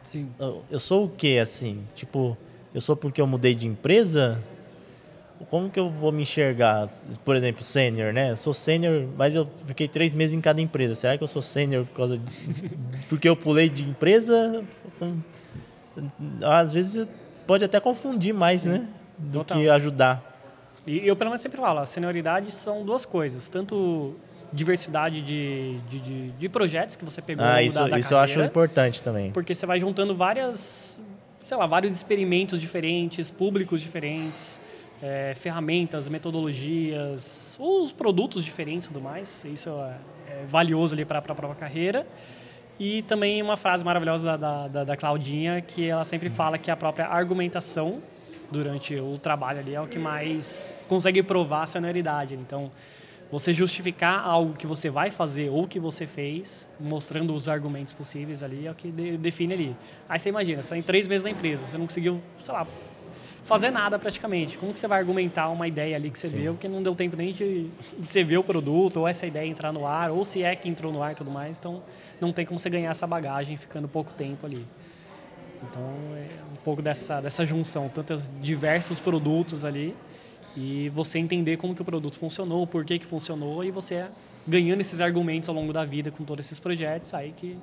[0.05, 0.31] sim.
[0.39, 1.85] eu- eu sou o quê, assim?
[1.95, 2.37] Tipo,
[2.75, 4.39] eu sou porque eu mudei de empresa?
[5.51, 6.89] Como que eu vou me enxergar?
[7.25, 8.33] Por exemplo, sênior, né?
[8.33, 10.95] Eu sou sênior, mas eu fiquei três meses em cada empresa.
[10.95, 12.25] Será que eu sou sênior por causa de...
[13.09, 14.65] porque eu pulei de empresa?
[15.01, 15.21] Hum,
[16.43, 17.09] Às vezes
[17.47, 18.89] pode até confundir mais, né?
[19.17, 19.59] Do Total.
[19.59, 20.41] que ajudar.
[20.87, 23.49] E eu, pelo menos, sempre falo, a senioridade são duas coisas.
[23.49, 24.17] Tanto
[24.53, 28.19] diversidade de, de, de, de projetos que você pegou Ah, isso, da, da isso eu
[28.19, 29.31] acho carreira, importante também.
[29.31, 30.99] Porque você vai juntando várias,
[31.43, 34.61] sei lá, vários experimentos diferentes, públicos diferentes,
[35.03, 39.45] é, ferramentas, metodologias, os produtos diferentes e tudo mais.
[39.45, 39.97] Isso é,
[40.29, 42.07] é valioso ali para a própria carreira.
[42.79, 46.77] E também uma frase maravilhosa da, da, da, Claudinha, que ela sempre fala que a
[46.77, 48.01] própria argumentação
[48.53, 52.35] durante o trabalho ali é o que mais consegue provar a senioridade.
[52.35, 52.71] Então,
[53.33, 58.43] você justificar algo que você vai fazer ou que você fez, mostrando os argumentos possíveis
[58.43, 59.77] ali, é o que de- define ali.
[60.09, 62.67] Aí você imagina, você está em três meses na empresa, você não conseguiu, sei lá,
[63.49, 64.59] fazer nada praticamente.
[64.59, 67.17] Como que você vai argumentar uma ideia ali que você viu que não deu tempo
[67.17, 67.65] nem de,
[67.99, 70.69] de você ver o produto, ou essa ideia entrar no ar, ou se é que
[70.69, 71.57] entrou no ar e tudo mais.
[71.57, 71.83] Então,
[72.21, 74.67] não tem como você ganhar essa bagagem ficando pouco tempo ali.
[75.63, 75.83] Então,
[76.15, 79.97] é um pouco dessa, dessa junção, tantos diversos produtos ali,
[80.55, 84.05] e você entender como que o produto funcionou, por que que funcionou, e você
[84.47, 87.59] ganhando esses argumentos ao longo da vida com todos esses projetos, aí que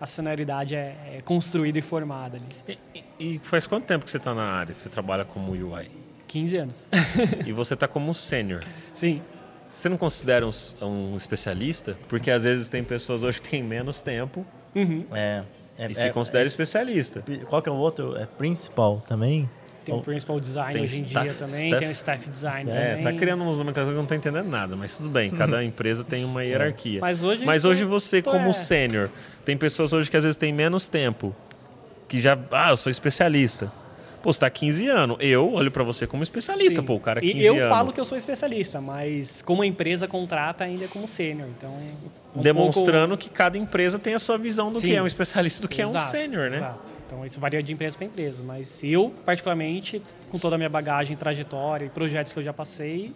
[0.00, 2.78] a senioridade é, é construída e formada ali.
[3.18, 5.90] E, e- faz quanto tempo que você está na área, que você trabalha como UI?
[6.26, 6.88] 15 anos.
[7.46, 8.64] e você está como sênior.
[8.92, 9.22] Sim.
[9.64, 10.50] Você não considera um,
[11.12, 11.96] um especialista?
[12.08, 14.46] Porque às vezes tem pessoas hoje que têm menos tempo
[15.12, 15.42] É,
[15.76, 17.22] é, e se é- considera especialista.
[17.28, 18.16] é- qual que é o outro?
[18.16, 19.48] É principal também?
[19.88, 22.28] Tem o Ou- principal design Tem hoje em staff- dia também, staff- tem o staff
[22.28, 23.04] design É, também.
[23.04, 26.04] tá criando uns nomenclaturas que eu não tô entendendo nada, mas tudo bem, cada empresa
[26.04, 27.00] tem uma hierarquia.
[27.00, 29.08] Mas hoje Mas tu- hoje você, como é- sênior,
[29.46, 31.34] tem pessoas hoje que às vezes têm menos tempo,
[32.06, 33.72] que já, ah, eu sou especialista.
[34.22, 35.16] Pô, você tá há 15 anos.
[35.20, 36.86] Eu olho pra você como especialista, Sim.
[36.86, 37.68] pô, o cara é E 15 eu anos.
[37.68, 41.72] falo que eu sou especialista, mas como a empresa contrata ainda é como sênior, então...
[42.34, 44.88] um Demonstrando que cada empresa tem a sua visão do Sim.
[44.88, 46.56] que é um especialista do que é um Exato, sênior, né?
[46.56, 46.80] Exato.
[47.06, 51.16] Então isso varia de empresa para empresa, mas eu, particularmente, com toda a minha bagagem,
[51.16, 53.14] trajetória e projetos que eu já passei,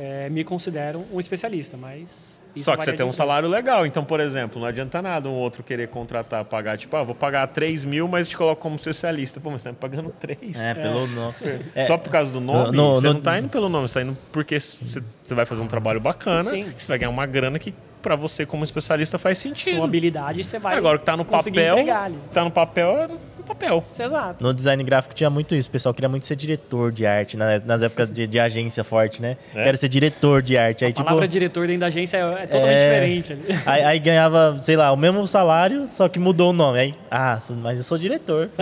[0.00, 2.40] eh, me considero um especialista, mas...
[2.56, 3.84] isso Só que você tem um salário legal.
[3.84, 7.46] Então, por exemplo, não adianta nada um outro querer contratar, pagar, tipo, ah, vou pagar
[7.48, 9.40] 3 mil, mas te coloco como especialista.
[9.40, 10.58] Pô, mas você tá me pagando 3.
[10.58, 11.34] É, pelo nome.
[11.74, 12.76] É, Só por causa do nome?
[12.76, 15.34] No- no- você no- não tá indo pelo nome, você tá indo porque você você
[15.34, 16.72] vai fazer um trabalho bacana Sim.
[16.76, 19.84] e você vai ganhar uma grana que pra você como especialista faz Sua sentido.
[19.84, 23.08] habilidade você vai Agora o que tá no papel, entregar tá no papel é
[23.54, 23.84] papel.
[23.98, 24.42] Exato.
[24.42, 25.68] No design gráfico tinha muito isso.
[25.68, 29.20] O pessoal queria muito ser diretor de arte na- nas épocas de, de agência forte,
[29.20, 29.36] né?
[29.54, 29.64] É?
[29.64, 30.84] Quero ser diretor de arte.
[30.84, 32.90] Aí, A palavra tipo, diretor dentro da agência é, é totalmente É.
[32.90, 33.44] diferente ali.
[33.66, 36.78] aí, aí ganhava, sei lá, o mesmo salário, só que mudou o nome.
[36.78, 38.48] Aí, ah, mas eu sou diretor.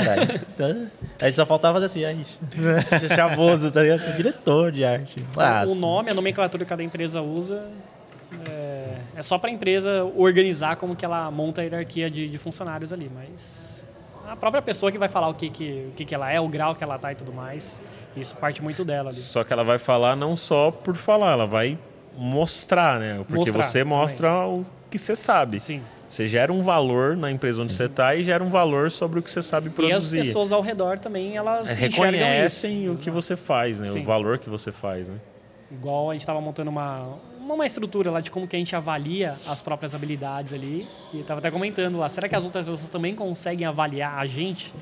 [0.59, 0.87] Então,
[1.21, 2.23] aí só faltava fazer assim, aí,
[3.15, 4.01] chavoso, tá ligado?
[4.03, 5.25] Sou diretor de arte.
[5.37, 7.63] Ah, o nome, a nomenclatura que cada empresa usa
[8.49, 12.39] é, é só para a empresa organizar como que ela monta a hierarquia de, de
[12.39, 13.68] funcionários ali, mas
[14.31, 16.49] a própria pessoa que vai falar o que, que, o que, que ela é, o
[16.49, 17.81] grau que ela tá e tudo mais,
[18.17, 19.17] isso parte muito dela ali.
[19.19, 21.79] Só que ela vai falar não só por falar, ela vai
[22.17, 23.19] mostrar, né?
[23.29, 25.61] Porque Mostrar, você mostra o que você sabe.
[25.61, 25.83] Sim.
[26.09, 29.23] Você gera um valor na empresa onde você está e gera um valor sobre o
[29.23, 30.19] que você sabe E as produzir.
[30.19, 32.93] pessoas ao redor também, elas É, reconhecem isso.
[32.95, 33.91] o que você faz, né?
[33.91, 34.01] Sim.
[34.01, 35.17] O valor que você faz, né?
[35.71, 37.19] Igual a gente estava montando uma,
[37.55, 40.87] uma estrutura lá de como que a gente avalia as próprias habilidades ali.
[41.13, 44.73] E estava até comentando lá, será que as outras pessoas também conseguem avaliar a gente?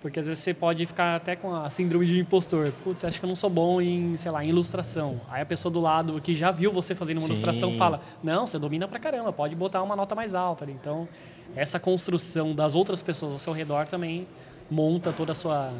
[0.00, 2.72] Porque às vezes você pode ficar até com a síndrome de impostor.
[2.84, 5.20] Putz, acho que eu não sou bom em, sei lá, em ilustração.
[5.28, 7.32] Aí a pessoa do lado que já viu você fazendo uma Sim.
[7.32, 10.72] ilustração fala, não, você domina pra caramba, pode botar uma nota mais alta ali.
[10.72, 11.08] Então,
[11.56, 14.28] essa construção das outras pessoas ao seu redor também
[14.70, 15.72] monta toda a sua,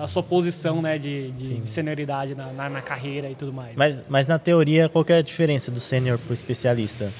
[0.00, 3.76] a sua posição né, de, de, de senioridade na, na, na carreira e tudo mais.
[3.76, 7.12] Mas, mas na teoria, qual que é a diferença do sênior pro especialista?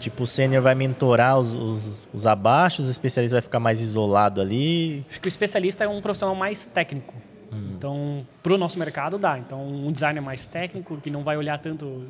[0.00, 4.40] Tipo, o sênior vai mentorar os, os, os abaixos, o especialista vai ficar mais isolado
[4.40, 5.04] ali.
[5.10, 7.14] Acho que o especialista é um profissional mais técnico.
[7.52, 9.36] Então, para o nosso mercado, dá.
[9.38, 12.06] Então, um designer mais técnico, que não vai olhar tanto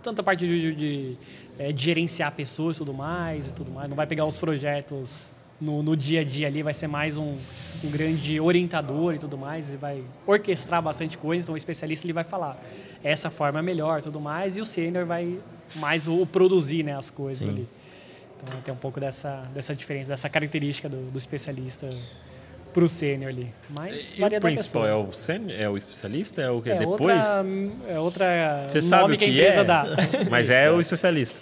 [0.00, 1.18] tanta parte de, de, de,
[1.58, 3.88] é, de gerenciar pessoas e tudo mais, e tudo mais.
[3.88, 7.34] Não vai pegar os projetos no, no dia a dia ali, vai ser mais um,
[7.82, 9.68] um grande orientador e tudo mais.
[9.68, 11.44] Ele vai orquestrar bastante coisa.
[11.44, 12.60] Então, o especialista ele vai falar
[13.02, 14.56] essa forma é melhor tudo mais.
[14.56, 15.38] E o sênior vai
[15.76, 17.50] mais o produzir né, as coisas Sim.
[17.50, 17.68] ali.
[18.42, 21.88] Então tem um pouco dessa, dessa diferença, dessa característica do, do especialista
[22.72, 23.50] para o sênior ali.
[23.70, 27.00] Mas E o principal é o sênior, é o especialista, é o que É depois?
[27.00, 27.46] outra,
[27.88, 29.64] é outra Você nome sabe o que a que empresa é?
[29.64, 29.84] dá.
[30.30, 31.40] Mas é o especialista.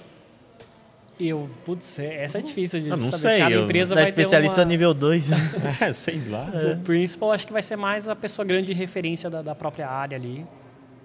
[1.18, 3.22] Eu, putz, é- essa é difícil de Eu não saber.
[3.22, 4.64] sei, Cada eu- empresa vai ter especialista uma...
[4.66, 5.28] nível 2.
[5.80, 6.48] É, sei lá.
[6.74, 9.88] O principal acho que vai ser mais a pessoa grande de referência da, da própria
[9.88, 10.44] área ali.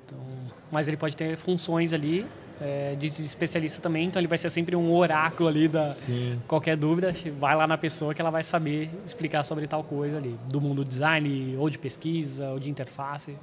[0.06, 0.20] Então,
[0.72, 2.26] mas ele pode ter funções ali
[2.60, 6.40] é, de especialista também, então ele vai ser sempre um oráculo ali da Sim.
[6.48, 10.36] qualquer dúvida, vai lá na pessoa que ela vai saber explicar sobre tal coisa ali,
[10.50, 13.34] do mundo do design, ou de pesquisa, ou de interface.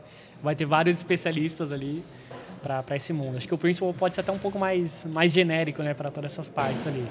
[0.42, 2.04] Vai ter vários especialistas ali
[2.82, 3.36] para esse mundo.
[3.36, 6.32] Acho que o principal pode ser até um pouco mais, mais genérico né, para todas
[6.32, 7.06] essas partes ali.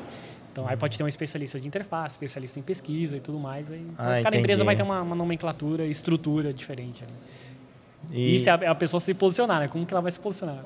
[0.51, 3.69] Então, aí pode ter um especialista de interface, especialista em pesquisa e tudo mais.
[3.71, 4.37] Aí, Ah, mas cada entendi.
[4.39, 7.13] empresa vai ter uma, uma nomenclatura, estrutura diferente ali.
[8.11, 9.67] E, Isso é a, é a pessoa se posicionar, né?
[9.67, 10.63] Como que ela vai se posicionar?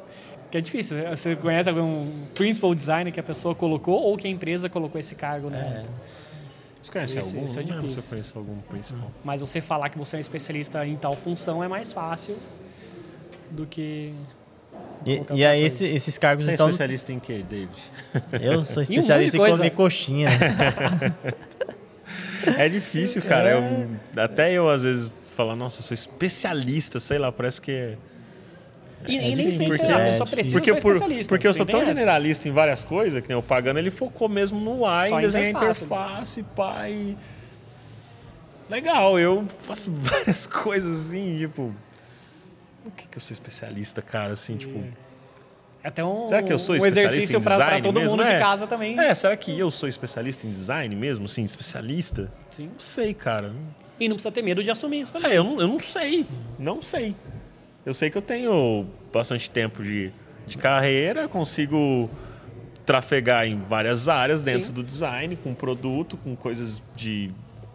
[0.51, 0.97] Que é difícil.
[0.97, 1.15] né?
[1.15, 5.15] Você conhece algum principal designer que a pessoa colocou ou que a empresa colocou esse
[5.15, 5.85] cargo, né?
[6.81, 7.45] Você conhece Esse- algum?
[7.45, 8.03] esse é difícil.
[8.09, 9.11] conheço algum principal.
[9.23, 12.37] Mas você falar que você é um especialista em tal função é mais fácil
[13.51, 14.13] do que.
[15.05, 16.67] E, e aí esse- esses cargos, Você é então.
[16.69, 17.69] especialista em quê, David?
[18.41, 19.57] Eu sou Em um especialista em coisa.
[19.57, 20.29] comer coxinha.
[22.57, 23.51] É difícil, cara.
[23.51, 23.87] Eu-
[24.21, 27.97] até eu, às vezes, falar, nossa, eu sou especialista, sei lá, parece que é.
[29.07, 31.29] E, É e nem sempre porque- pessoa é, precisa Porque, ser por, especialista.
[31.29, 31.93] porque eu sou tão essa.
[31.95, 35.47] generalista em várias coisas, que nem o Pagano, ele focou mesmo no Só em desenhar
[35.47, 37.17] a interface, interface, pai.
[38.69, 41.73] Legal, eu faço várias coisas assim, tipo.
[42.85, 44.33] O que, que eu sou especialista, cara?
[44.33, 44.83] Assim, tipo.
[45.83, 48.17] É Até um, Será que eu sou um exercício em para todo mesmo?
[48.17, 48.33] mundo É.
[48.35, 48.99] de casa também.
[48.99, 51.27] É, será que eu sou especialista em design mesmo?
[51.29, 52.31] Sim, especialista?
[52.51, 52.67] Sim.
[52.73, 53.53] Não sei, cara.
[53.99, 55.31] E não precisa ter medo de assumir isso também.
[55.31, 56.25] É, eu não, eu não sei.
[56.57, 57.15] Não sei.
[57.85, 60.11] Eu sei que eu tenho bastante tempo de,
[60.45, 62.09] de carreira, consigo
[62.85, 64.73] trafegar em várias áreas dentro Sim.
[64.73, 67.31] do design, com produto, com coisas de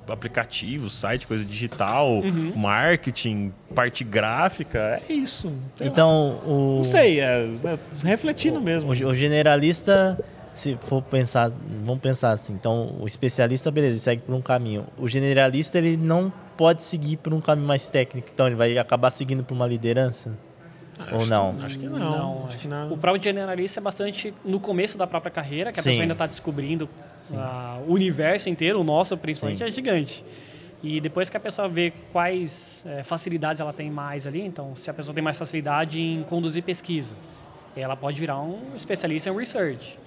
[0.09, 2.53] aplicativo, site, coisa digital, Uhum.
[2.57, 5.01] marketing, parte gráfica.
[5.09, 5.53] É isso.
[5.77, 5.93] Sei lá.
[5.93, 6.75] Então, o.
[6.79, 8.91] não sei, é, é refletindo mesmo.
[8.91, 10.19] O, o generalista,
[10.55, 11.51] se for pensar,
[11.85, 14.87] vamos pensar assim, então o especialista, beleza, ele segue por um caminho.
[14.99, 19.11] O generalista, ele não pode seguir por um caminho mais técnico, então ele vai acabar
[19.11, 20.31] seguindo por uma liderança?
[21.11, 21.55] Ou Acho não?
[21.55, 22.47] Que, acho que não.
[22.47, 22.93] acho que não.
[22.93, 25.91] O próprio generalista é bastante no começo da própria carreira, que a Sim.
[25.91, 26.89] pessoa ainda está descobrindo
[27.35, 29.65] ah, o universo inteiro, o nosso principalmente, Sim.
[29.65, 30.25] é gigante.
[30.83, 34.91] E depois que a pessoa vê quais eh, facilidades ela tem mais ali, então se
[34.91, 37.17] a pessoa tem mais facilidade em conduzir pesquisa,
[37.75, 39.99] ela pode virar um especialista em research.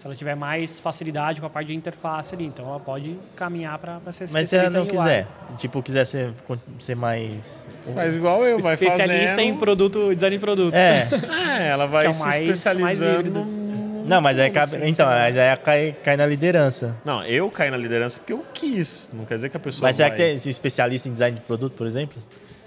[0.00, 3.78] Se ela tiver mais facilidade com a parte de interface ali, então ela pode caminhar
[3.78, 5.26] para ser especialista Mas se ela não quiser,
[5.58, 6.32] tipo, quiser ser,
[6.78, 7.66] ser mais...
[7.94, 9.40] Faz igual eu, vai Especialista fazendo.
[9.40, 10.74] em produto, design de produto.
[10.74, 11.06] É,
[11.60, 13.30] É, ela vai Que é se mais- especializando.
[13.30, 13.60] mais
[14.08, 16.96] não, mas aí cabe, então, mas aí cai, cai na liderança.
[17.04, 19.10] Não, eu caí na liderança porque eu quis.
[19.12, 21.42] Não quer dizer que a pessoa Mas será vai, que tem especialista em design de
[21.44, 22.16] produto, por exemplo?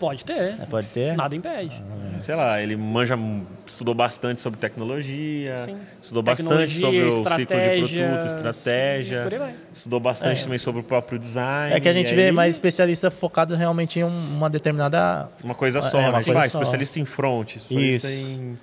[0.04, 0.34] Pode ter.
[0.60, 1.16] É, Pode ter?
[1.16, 1.82] Nada impede.
[2.20, 3.18] sei lá, ele manja,
[3.66, 5.78] estudou bastante sobre tecnologia, Sim.
[6.02, 9.56] estudou bastante Tecnologia, sobre o ciclo de estratégia, produto, estratégia, por aí vai.
[9.74, 11.74] estudou bastante também sobre o próprio design.
[11.74, 15.30] É que a gente vê aí, mais especialista focado realmente em um- uma determinada...
[15.42, 16.10] Uma coisa só, É, né?
[16.10, 16.60] uma Tipo, coisa ah, só.
[16.62, 18.18] especialista em front, especialista Isso.
[18.30, 18.58] em...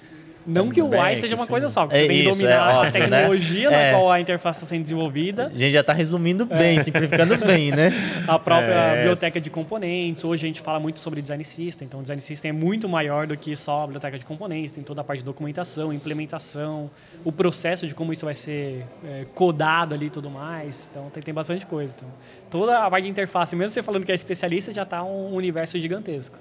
[0.47, 2.55] Não que o UI seja uma coisa só, porque É você tem que isso, dominar
[2.55, 3.01] é a óbvio, né?
[3.01, 3.93] tecnologia É.
[3.93, 7.71] na qual a interface está sendo desenvolvida, A gente já está resumindo bem, simplificando bem,
[7.73, 7.91] né?
[8.27, 8.97] a própria É.
[8.97, 10.25] biblioteca de componentes.
[10.25, 13.27] Hoje a gente fala muito sobre design system, então o design system é muito maior
[13.27, 16.91] do que só a biblioteca de componentes, tem toda a parte de documentação, implementação,
[17.25, 20.89] o processo de como isso vai ser é, codado ali e tudo mais.
[20.91, 21.95] Então tem, tem bastante coisa.
[21.97, 22.09] Então,
[22.51, 25.79] toda a parte de interface, mesmo você falando que é especialista, já está um universo
[25.79, 26.39] gigantesco.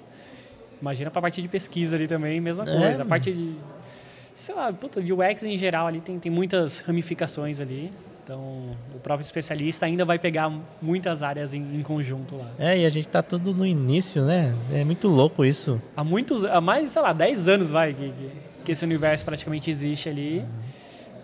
[0.80, 2.66] Imagina para a parte de pesquisa ali também, mesma É.
[2.78, 3.02] coisa.
[3.02, 3.54] A parte de
[4.34, 7.90] sei lá, puta, UX em geral ali tem, tem muitas ramificações ali.
[8.22, 8.40] Então,
[8.94, 12.48] o próprio especialista ainda vai pegar muitas áreas em, em conjunto lá.
[12.58, 14.54] É, e a gente tá tudo no início, né?
[14.72, 15.82] É muito louco isso.
[15.96, 18.30] Há muitos, há mais, sei lá, 10 anos vai que, que,
[18.66, 20.44] que esse universo praticamente existe ali.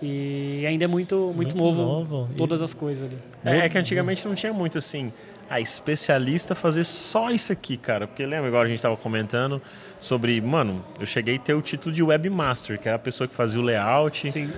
[0.02, 2.28] E ainda é muito, muito, Muito novo, novo.
[2.32, 3.18] E- todas as coisas ali.
[3.44, 5.12] É, é que antigamente não tinha muito assim,
[5.48, 8.06] a especialista fazer só isso aqui, cara.
[8.06, 9.60] Porque lembra, igual a gente tava comentando
[9.98, 13.34] sobre, mano, eu cheguei a ter o título de webmaster, que era a pessoa que
[13.34, 14.50] fazia o layout, Sim.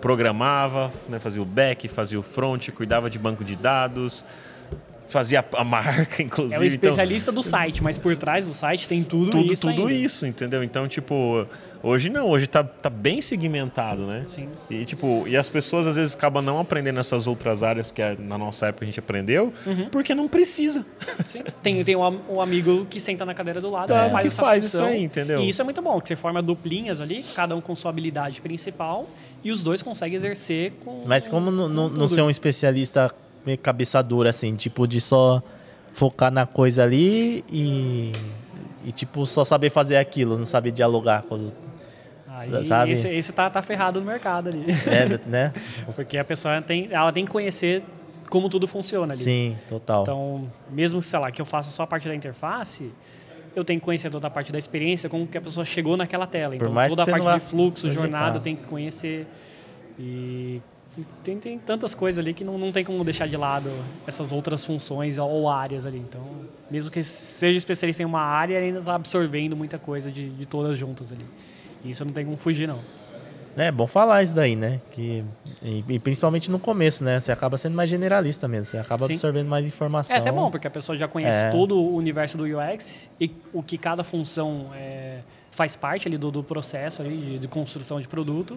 [0.00, 4.24] programava, né, fazia o back, fazia o front, cuidava de banco de dados.
[5.10, 6.54] Fazia a marca, inclusive.
[6.54, 9.68] É o então- especialista do site, mas por trás do site tem tudo, tudo, isso
[9.68, 9.92] tudo ainda.
[9.92, 10.62] isso, entendeu?
[10.64, 11.46] Então, tipo,
[11.82, 14.24] hoje não, hoje tá, tá bem segmentado, né?
[14.26, 14.48] Sim.
[14.70, 18.16] E, tipo, e as pessoas às vezes acabam não aprendendo essas outras áreas que é-
[18.18, 19.88] na nossa época a gente aprendeu, Uhum.
[19.90, 20.86] porque não precisa.
[21.26, 21.42] Sim.
[21.62, 24.28] Tem, tem um, um amigo que senta na cadeira do lado É, e faz que
[24.28, 24.86] essa faz função.
[24.86, 25.40] isso aí, entendeu?
[25.40, 28.40] E isso é muito bom, que você forma duplinhas ali, cada um com sua habilidade
[28.40, 29.08] principal,
[29.42, 31.02] e os dois conseguem exercer com.
[31.06, 33.12] Mas como não, ser um especialista
[33.44, 35.42] meio cabeça dura, assim, tipo, de só
[35.92, 38.12] focar na coisa ali e,
[38.84, 41.54] e tipo, só saber fazer aquilo, não saber dialogar com os...
[42.28, 42.92] Aí, sabe?
[42.92, 44.64] Esse, esse tá, tá ferrado no mercado ali.
[44.86, 45.52] É, né?
[45.94, 47.82] Porque a pessoa tem, ela tem que conhecer
[48.30, 49.22] como tudo funciona ali.
[49.22, 50.02] Sim, total.
[50.02, 52.92] Então, mesmo sei lá, que eu faça só a parte da interface,
[53.54, 56.26] eu tenho que conhecer toda a parte da experiência, como que a pessoa chegou naquela
[56.26, 56.54] tela.
[56.54, 58.02] Então, mais toda a parte de fluxo, projetar.
[58.02, 59.26] jornada, eu tenho que conhecer.
[59.98, 60.62] E
[61.22, 63.70] tem, tem tantas coisas ali que não, não tem como deixar de lado
[64.06, 65.98] essas outras funções ou áreas ali.
[65.98, 66.20] Então,
[66.70, 70.76] mesmo que seja especialista em uma área, ainda está absorvendo muita coisa de, de todas
[70.76, 71.24] juntas ali.
[71.84, 72.78] E isso não tem como fugir, não.
[73.56, 74.80] É bom falar isso daí, né?
[74.92, 75.24] Que,
[75.60, 77.18] e, e principalmente no começo, né?
[77.18, 79.14] Você acaba sendo mais generalista mesmo, você acaba Sim.
[79.14, 80.14] absorvendo mais informação.
[80.14, 81.50] É até bom, porque a pessoa já conhece É.
[81.50, 85.18] todo o universo do UX e o que cada função é,
[85.50, 88.56] faz parte ali do, do processo ali de, de construção de produto.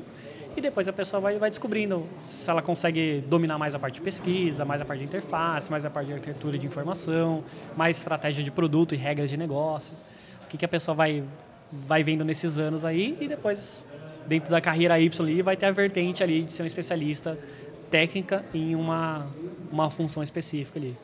[0.55, 4.01] E depois a pessoa vai, vai descobrindo se ela consegue dominar mais a parte de
[4.01, 7.43] pesquisa, mais a parte de interface, mais a parte de arquitetura de informação,
[7.75, 9.95] mais estratégia de produto e regras de negócio.
[10.43, 11.23] O que, que a pessoa vai,
[11.71, 13.87] vai vendo nesses anos aí e depois,
[14.27, 17.37] dentro da carreira Y vai ter a vertente ali de ser um especialista
[17.89, 19.25] técnica em uma,
[19.71, 20.95] uma função específica ali.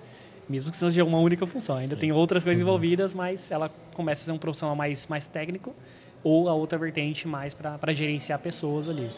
[0.47, 1.77] Mesmo que seja uma única função.
[1.77, 5.75] Ainda tem outras coisas envolvidas, mas ela começa a ser um profissional mais, mais técnico
[6.23, 9.09] ou a outra vertente mais para gerenciar pessoas ali.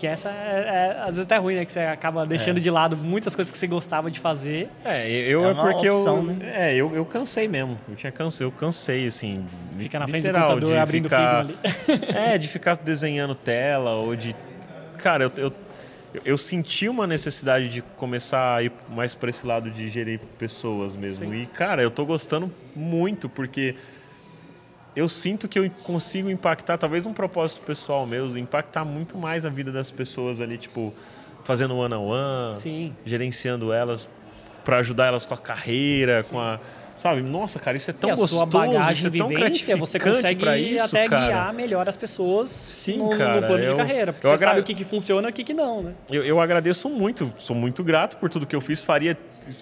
[0.00, 1.64] Que essa é, é, às vezes até ruim, né?
[1.66, 4.70] Que você acaba deixando de lado muitas coisas que você gostava de fazer.
[4.82, 6.36] É, eu É é, porque opção, eu, né?
[6.54, 7.78] é, eu, eu cansei mesmo.
[7.86, 9.44] Eu tinha cansei, eu cansei assim,
[9.76, 13.90] Fica na frente do literal, computador de abrindo ficar, Figma É, de ficar desenhando tela
[13.90, 14.34] ou de
[14.96, 15.52] cara, eu, eu
[16.24, 20.96] eu senti uma necessidade de começar a ir mais para esse lado de gerir pessoas
[20.96, 21.30] mesmo.
[21.30, 21.42] Sim.
[21.42, 23.76] E cara, eu tô gostando muito porque
[24.96, 29.48] eu sinto que eu consigo impactar, talvez um propósito pessoal meu, impactar muito mais a
[29.48, 30.92] vida das pessoas ali, tipo,
[31.44, 32.94] fazendo one on one, Sim.
[33.04, 34.08] gerenciando elas
[34.64, 36.60] para ajudar elas com a carreira, com a
[36.96, 37.22] sabe?
[37.22, 39.98] Nossa, cara, isso é tão e a gostoso, sua bagagem isso é tão vivência, você
[39.98, 41.26] consegue isso, até cara.
[41.28, 44.12] guiar melhor as pessoas Sim, no, no cara, plano eu- de carreira.
[44.12, 45.94] Porque você sabe agra- o que, que funciona e o que, que não, né?
[46.10, 48.84] Eu, eu agradeço muito, sou muito grato por tudo que eu fiz.
[48.84, 49.16] Faria,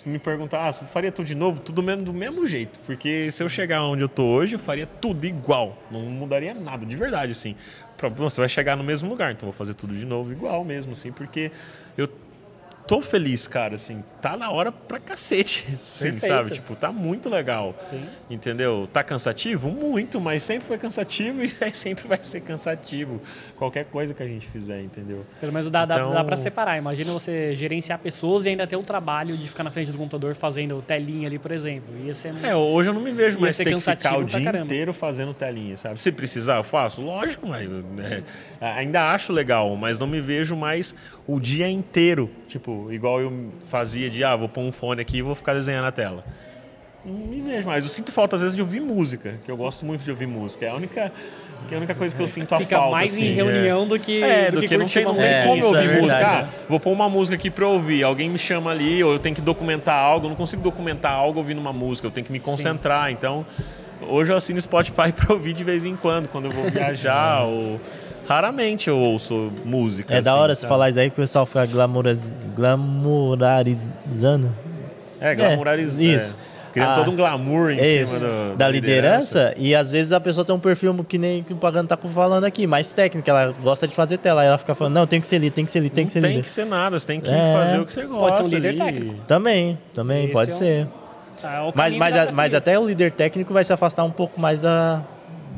[0.06, 1.60] me perguntar, ah, você faria tudo de novo?
[1.60, 2.78] Tudo mesmo, do mesmo jeito.
[2.86, 5.76] Porque se eu chegar onde eu tô hoje, eu faria tudo igual.
[5.90, 7.54] Não mudaria nada, de verdade, assim.
[8.16, 11.10] Você vai chegar no mesmo lugar, então vou fazer tudo de novo igual mesmo, assim,
[11.10, 11.50] porque
[11.96, 12.08] eu
[12.88, 14.02] tô feliz, cara, assim.
[14.22, 16.50] Tá na hora pra cacete, assim, sabe?
[16.52, 17.76] Tipo, tá muito legal.
[17.88, 18.02] Sim.
[18.30, 18.88] Entendeu?
[18.92, 19.70] Tá cansativo?
[19.70, 23.20] Muito, mas sempre foi cansativo e sempre vai ser cansativo.
[23.56, 25.24] Qualquer coisa que a gente fizer, entendeu?
[25.38, 26.78] Pelo menos dá, dá, Então- dá pra separar.
[26.78, 30.34] Imagina você gerenciar pessoas e ainda ter o trabalho de ficar na frente do computador
[30.34, 31.94] fazendo telinha ali, por exemplo.
[32.04, 32.34] Ia ser...
[32.42, 34.64] É, hoje eu não me vejo Ia mais ter que ficar o dia caramba.
[34.64, 36.00] inteiro fazendo telinha, sabe?
[36.00, 37.02] Se precisar, eu faço?
[37.02, 37.68] Lógico, mas
[38.00, 38.22] é,
[38.60, 40.94] ainda acho legal, mas não me vejo mais
[41.26, 43.32] o dia inteiro, tipo, igual eu
[43.68, 46.24] fazia de, ah, vou pôr um fone aqui e vou ficar desenhando a tela.
[47.04, 47.84] Não me vejo mais.
[47.84, 50.66] Eu sinto falta, às vezes, de ouvir música, que eu gosto muito de ouvir música.
[50.66, 51.12] É a única,
[51.68, 52.90] que é a única coisa que eu sinto a Fica falta.
[52.90, 53.34] mais assim, em é.
[53.34, 55.34] reunião do que, É, do, que, que, não tem, não tem música.
[55.36, 56.18] É, como eu é ouvir música.
[56.18, 58.02] verdade, Ah, vou pôr uma música aqui pra eu ouvir.
[58.02, 60.26] Alguém me chama ali, ou eu tenho que documentar algo.
[60.26, 63.10] Eu não consigo documentar algo ouvindo uma música, eu tenho que me concentrar.
[63.12, 63.46] Então,
[64.06, 67.80] hoje eu assino Spotify pra ouvir de vez em quando, quando eu vou viajar, ou.
[68.28, 70.14] Raramente eu ouço música.
[70.14, 70.68] É da assim, hora você sabe?
[70.68, 72.18] falar isso aí que o pessoal fica glamuraz...
[72.54, 74.50] glamourarizando.
[75.20, 76.02] É, glamourarizando.
[76.02, 76.36] É, isso.
[76.72, 79.54] Criando Ah, todo um glamour em Isso, cima do, da liderança.
[79.56, 82.44] E às vezes a pessoa tem um perfil que nem que o Pagano tá falando
[82.44, 84.42] aqui, mais técnico, ela gosta de fazer tela.
[84.42, 86.12] Aí ela fica falando, não, tem que ser líder, tem que ser líder, tem que
[86.12, 86.44] ser Não tem líder.
[86.44, 87.52] que ser nada, você tem que É.
[87.54, 88.20] fazer o que você gosta.
[88.34, 88.78] Pode ser um líder ali.
[88.78, 89.14] técnico.
[89.26, 90.86] Também, também, Esse pode é um- ser.
[91.40, 94.40] Tá, é Mas, mas, a- mas até o líder técnico vai se afastar um pouco
[94.40, 95.02] mais da,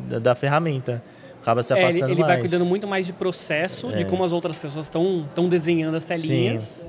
[0.09, 1.03] da, da ferramenta.
[1.43, 2.33] Acaba se É, ele, afastando ele mais.
[2.33, 4.05] vai cuidando muito mais de processo, de É.
[4.05, 6.87] como as outras pessoas estão desenhando as telinhas,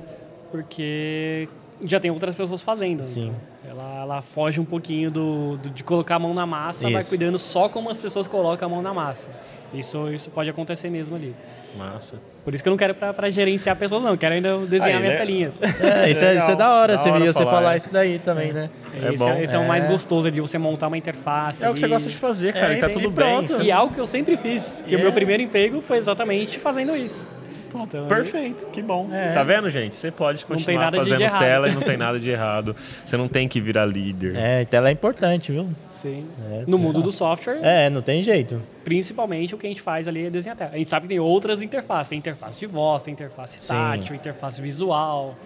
[0.50, 1.48] porque
[1.84, 3.02] já tem outras pessoas fazendo.
[3.02, 3.32] Sim.
[3.64, 7.00] Então, ela, ela foge um pouquinho do, do- de colocar a mão na massa, vai
[7.00, 7.08] Isso.
[7.08, 9.30] cuidando só como as pessoas colocam a mão na massa.
[9.72, 11.34] Isso, isso pode acontecer mesmo ali.
[11.78, 12.16] Massa.
[12.44, 14.10] Por isso que eu não quero pra, pra gerenciar pessoas, não.
[14.10, 15.20] Eu quero ainda desenhar Aí, minhas né?
[15.20, 15.54] telinhas.
[15.80, 17.76] É, isso, é, isso é da hora, Da você, hora viu, você falar, falar é.
[17.78, 18.68] isso daí também, né?
[18.92, 19.30] É esse, bom.
[19.30, 19.88] é, esse é o mais É.
[19.88, 21.64] gostoso de você montar uma interface.
[21.64, 22.74] É o que você gosta de fazer, cara.
[22.74, 23.24] É, e tá tudo bem.
[23.46, 23.62] pronto.
[23.62, 25.02] E algo que eu sempre fiz, que o É.
[25.02, 27.26] meu primeiro emprego foi exatamente fazendo isso.
[27.74, 29.08] Então, Perfeito, que bom.
[29.12, 29.32] É.
[29.32, 29.96] Tá vendo, gente?
[29.96, 32.76] Você pode continuar fazendo tela e não tem nada de errado.
[33.04, 34.34] Você não tem que virar líder.
[34.36, 35.68] É, tela é importante, viu?
[35.92, 36.26] Sim.
[36.50, 36.82] É, no tá.
[36.82, 38.60] mundo do software, É, não tem jeito.
[38.84, 40.72] principalmente o que a gente faz ali é desenhar tela.
[40.74, 42.08] A gente sabe que tem outras interfaces.
[42.08, 43.68] Tem interface de voz, tem interface Sim.
[43.68, 45.36] tátil, interface visual.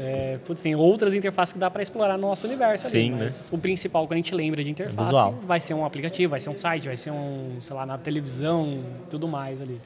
[0.00, 2.98] É, putz, tem outras interfaces que dá para explorar no nosso universo ali.
[2.98, 3.28] Sim, né?
[3.50, 5.34] o principal que a gente lembra de interface Visual.
[5.44, 8.78] vai ser um aplicativo, vai ser um site, vai ser um, sei lá, na televisão,
[9.10, 9.80] tudo mais ali.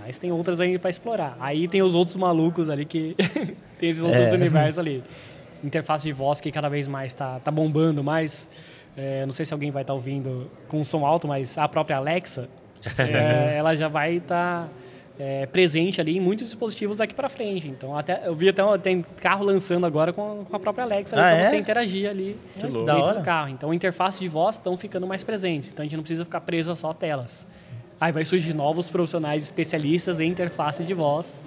[0.00, 1.36] Mas tem outras ainda para explorar.
[1.40, 3.14] Aí tem os outros malucos ali que
[3.78, 4.34] tem esses outros É.
[4.34, 5.02] universos ali.
[5.64, 8.48] Interface de voz que cada vez mais está tá bombando mais.
[8.96, 12.48] É, não sei se alguém vai estar ouvindo com som alto, mas a própria Alexa,
[12.98, 14.68] é, ela já vai estar
[15.50, 17.66] presente ali em muitos dispositivos daqui para frente.
[17.66, 21.20] Então, até eu vi até tem carro lançando agora com, com a própria Alexa Ah,
[21.20, 21.42] para é?
[21.44, 23.48] você interagir ali Que dentro do carro.
[23.48, 25.70] Então, interface de voz estão ficando mais presentes.
[25.72, 27.46] Então, a gente não precisa ficar preso a só telas.
[28.00, 31.40] Aí vai surgir novos profissionais especialistas em interface de voz.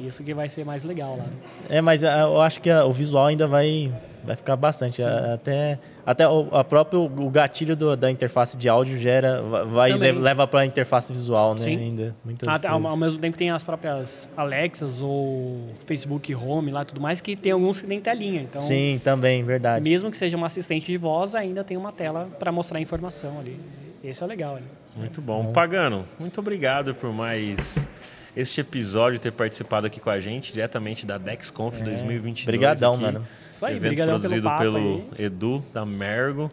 [0.00, 1.26] Isso que vai ser mais legal lá.
[1.68, 3.92] É, mas ah, eu acho que o visual ainda vai,
[4.24, 5.00] vai ficar bastante.
[5.02, 9.62] Ah, Até, até o a próprio o gatilho do- da interface de áudio gera, va-
[9.64, 10.10] vai Também.
[10.12, 11.60] le- leva para a interface visual, né?
[11.60, 11.76] Sim.
[11.76, 12.84] Ainda muitas Até, vezes.
[12.86, 17.52] ao mesmo tempo tem as próprias Alexas ou Facebook Home lá tudo mais, que tem
[17.52, 18.42] alguns que nem telinha.
[18.42, 19.82] Então, Sim, também, verdade.
[19.88, 23.58] mesmo que seja uma assistente de voz, ainda tem uma tela para mostrar informação ali.
[24.04, 24.66] Esse é o legal ali.
[24.94, 25.50] Muito bom.
[25.50, 27.88] Pagano, muito obrigado por mais
[28.36, 32.44] este episódio, ter participado aqui com a gente, diretamente da DexConf 2022.
[32.44, 33.02] Brigadão, aqui.
[33.02, 33.26] mano.
[33.50, 35.24] Isso aí, evento pelo produzido papo pelo aí.
[35.24, 36.52] Edu, da Mergo.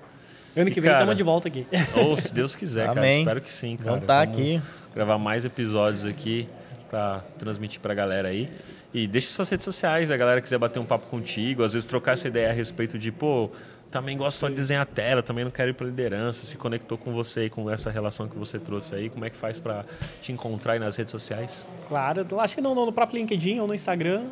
[0.55, 1.67] Ano E, que vem cara, estamos de volta aqui.
[1.97, 3.01] Ou se Deus quiser, cara.
[3.01, 3.19] Amém.
[3.19, 3.91] Espero que sim, cara.
[3.91, 4.61] Vamos tá Vamos aqui.
[4.95, 6.47] Gravar mais episódios aqui
[6.89, 8.49] pra transmitir pra galera aí.
[8.93, 12.13] E deixa suas redes sociais, a galera quiser bater um papo contigo, às vezes trocar
[12.13, 13.49] essa ideia a respeito de, pô,
[13.91, 17.11] também gosto só de desenhar tela, também não quero ir pra liderança, se conectou com
[17.13, 19.83] você e com essa relação que você trouxe aí, como é que faz pra
[20.21, 21.67] te encontrar aí nas redes sociais?
[21.87, 24.23] Claro, acho que no, no próprio LinkedIn ou no Instagram,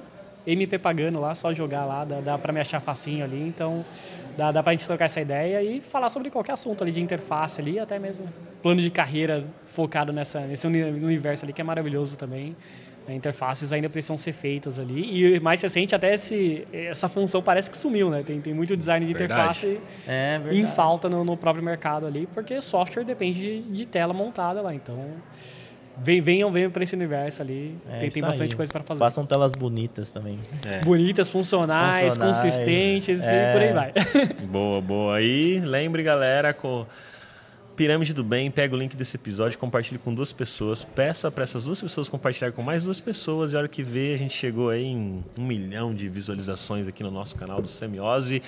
[0.47, 3.39] MP Pagano lá, só jogar lá, dá, dá para me achar facinho ali.
[3.47, 3.85] Então,
[4.37, 7.59] dá, dá pra gente trocar essa ideia e falar sobre qualquer assunto ali de interface
[7.59, 8.25] ali, até mesmo
[8.63, 12.55] plano de carreira focado nessa, nesse uni- universo ali, que é maravilhoso também.
[13.09, 15.35] É, Interfaces ainda precisam ser feitas ali.
[15.35, 18.23] E mais recente, até esse, essa função parece que sumiu, né?
[18.25, 19.41] Tem, tem muito design de Verdade.
[19.67, 24.13] interface É, em falta no, no próprio mercado ali, porque software depende de, de tela
[24.13, 24.73] montada lá.
[24.75, 24.95] Então,
[25.97, 27.75] vem- venham, venham para esse universo ali.
[27.89, 28.55] É tem tem bastante aí.
[28.57, 28.99] coisa para fazer.
[28.99, 30.37] Façam telas bonitas também.
[30.65, 30.81] É.
[30.81, 33.49] Bonitas, funcionais, Funcionais, consistentes é.
[33.49, 33.93] e por aí vai.
[34.45, 35.21] Boa, boa.
[35.21, 36.85] E lembre, galera, com
[37.79, 41.63] Pirâmide do Bem, pega o link desse episódio, compartilhe com duas pessoas, peça para essas
[41.63, 44.69] duas pessoas compartilhar com mais duas pessoas e a hora que vê, a gente chegou
[44.69, 48.43] aí em um milhão de visualizações aqui no nosso canal do Semiose.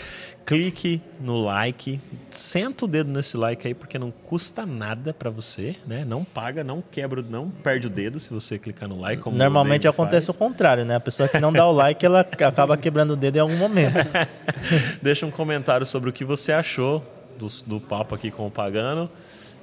[0.45, 1.97] Clique no like,
[2.29, 6.03] senta o dedo nesse like aí, porque não custa nada para você, né?
[6.03, 9.23] Não paga, não quebra, não perde o dedo se você clicar no like.
[9.29, 10.35] Normalmente acontece faz.
[10.35, 10.95] o contrário, né?
[10.95, 13.95] A pessoa que não dá o like, ela acaba quebrando o dedo em algum momento.
[15.01, 19.09] Deixa um comentário sobre o que você achou do, do papo aqui com o Pagano.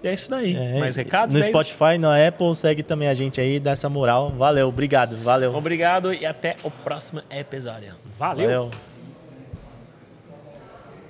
[0.03, 0.55] E é isso daí.
[0.55, 1.35] É, Mais recados?
[1.35, 1.53] No David?
[1.53, 4.31] Spotify, na Apple, segue também a gente aí, dá essa moral.
[4.31, 5.55] Valeu, obrigado, valeu.
[5.55, 7.95] Obrigado e até o próximo episódio.
[8.17, 8.49] Valeu.
[8.49, 8.88] Valeu.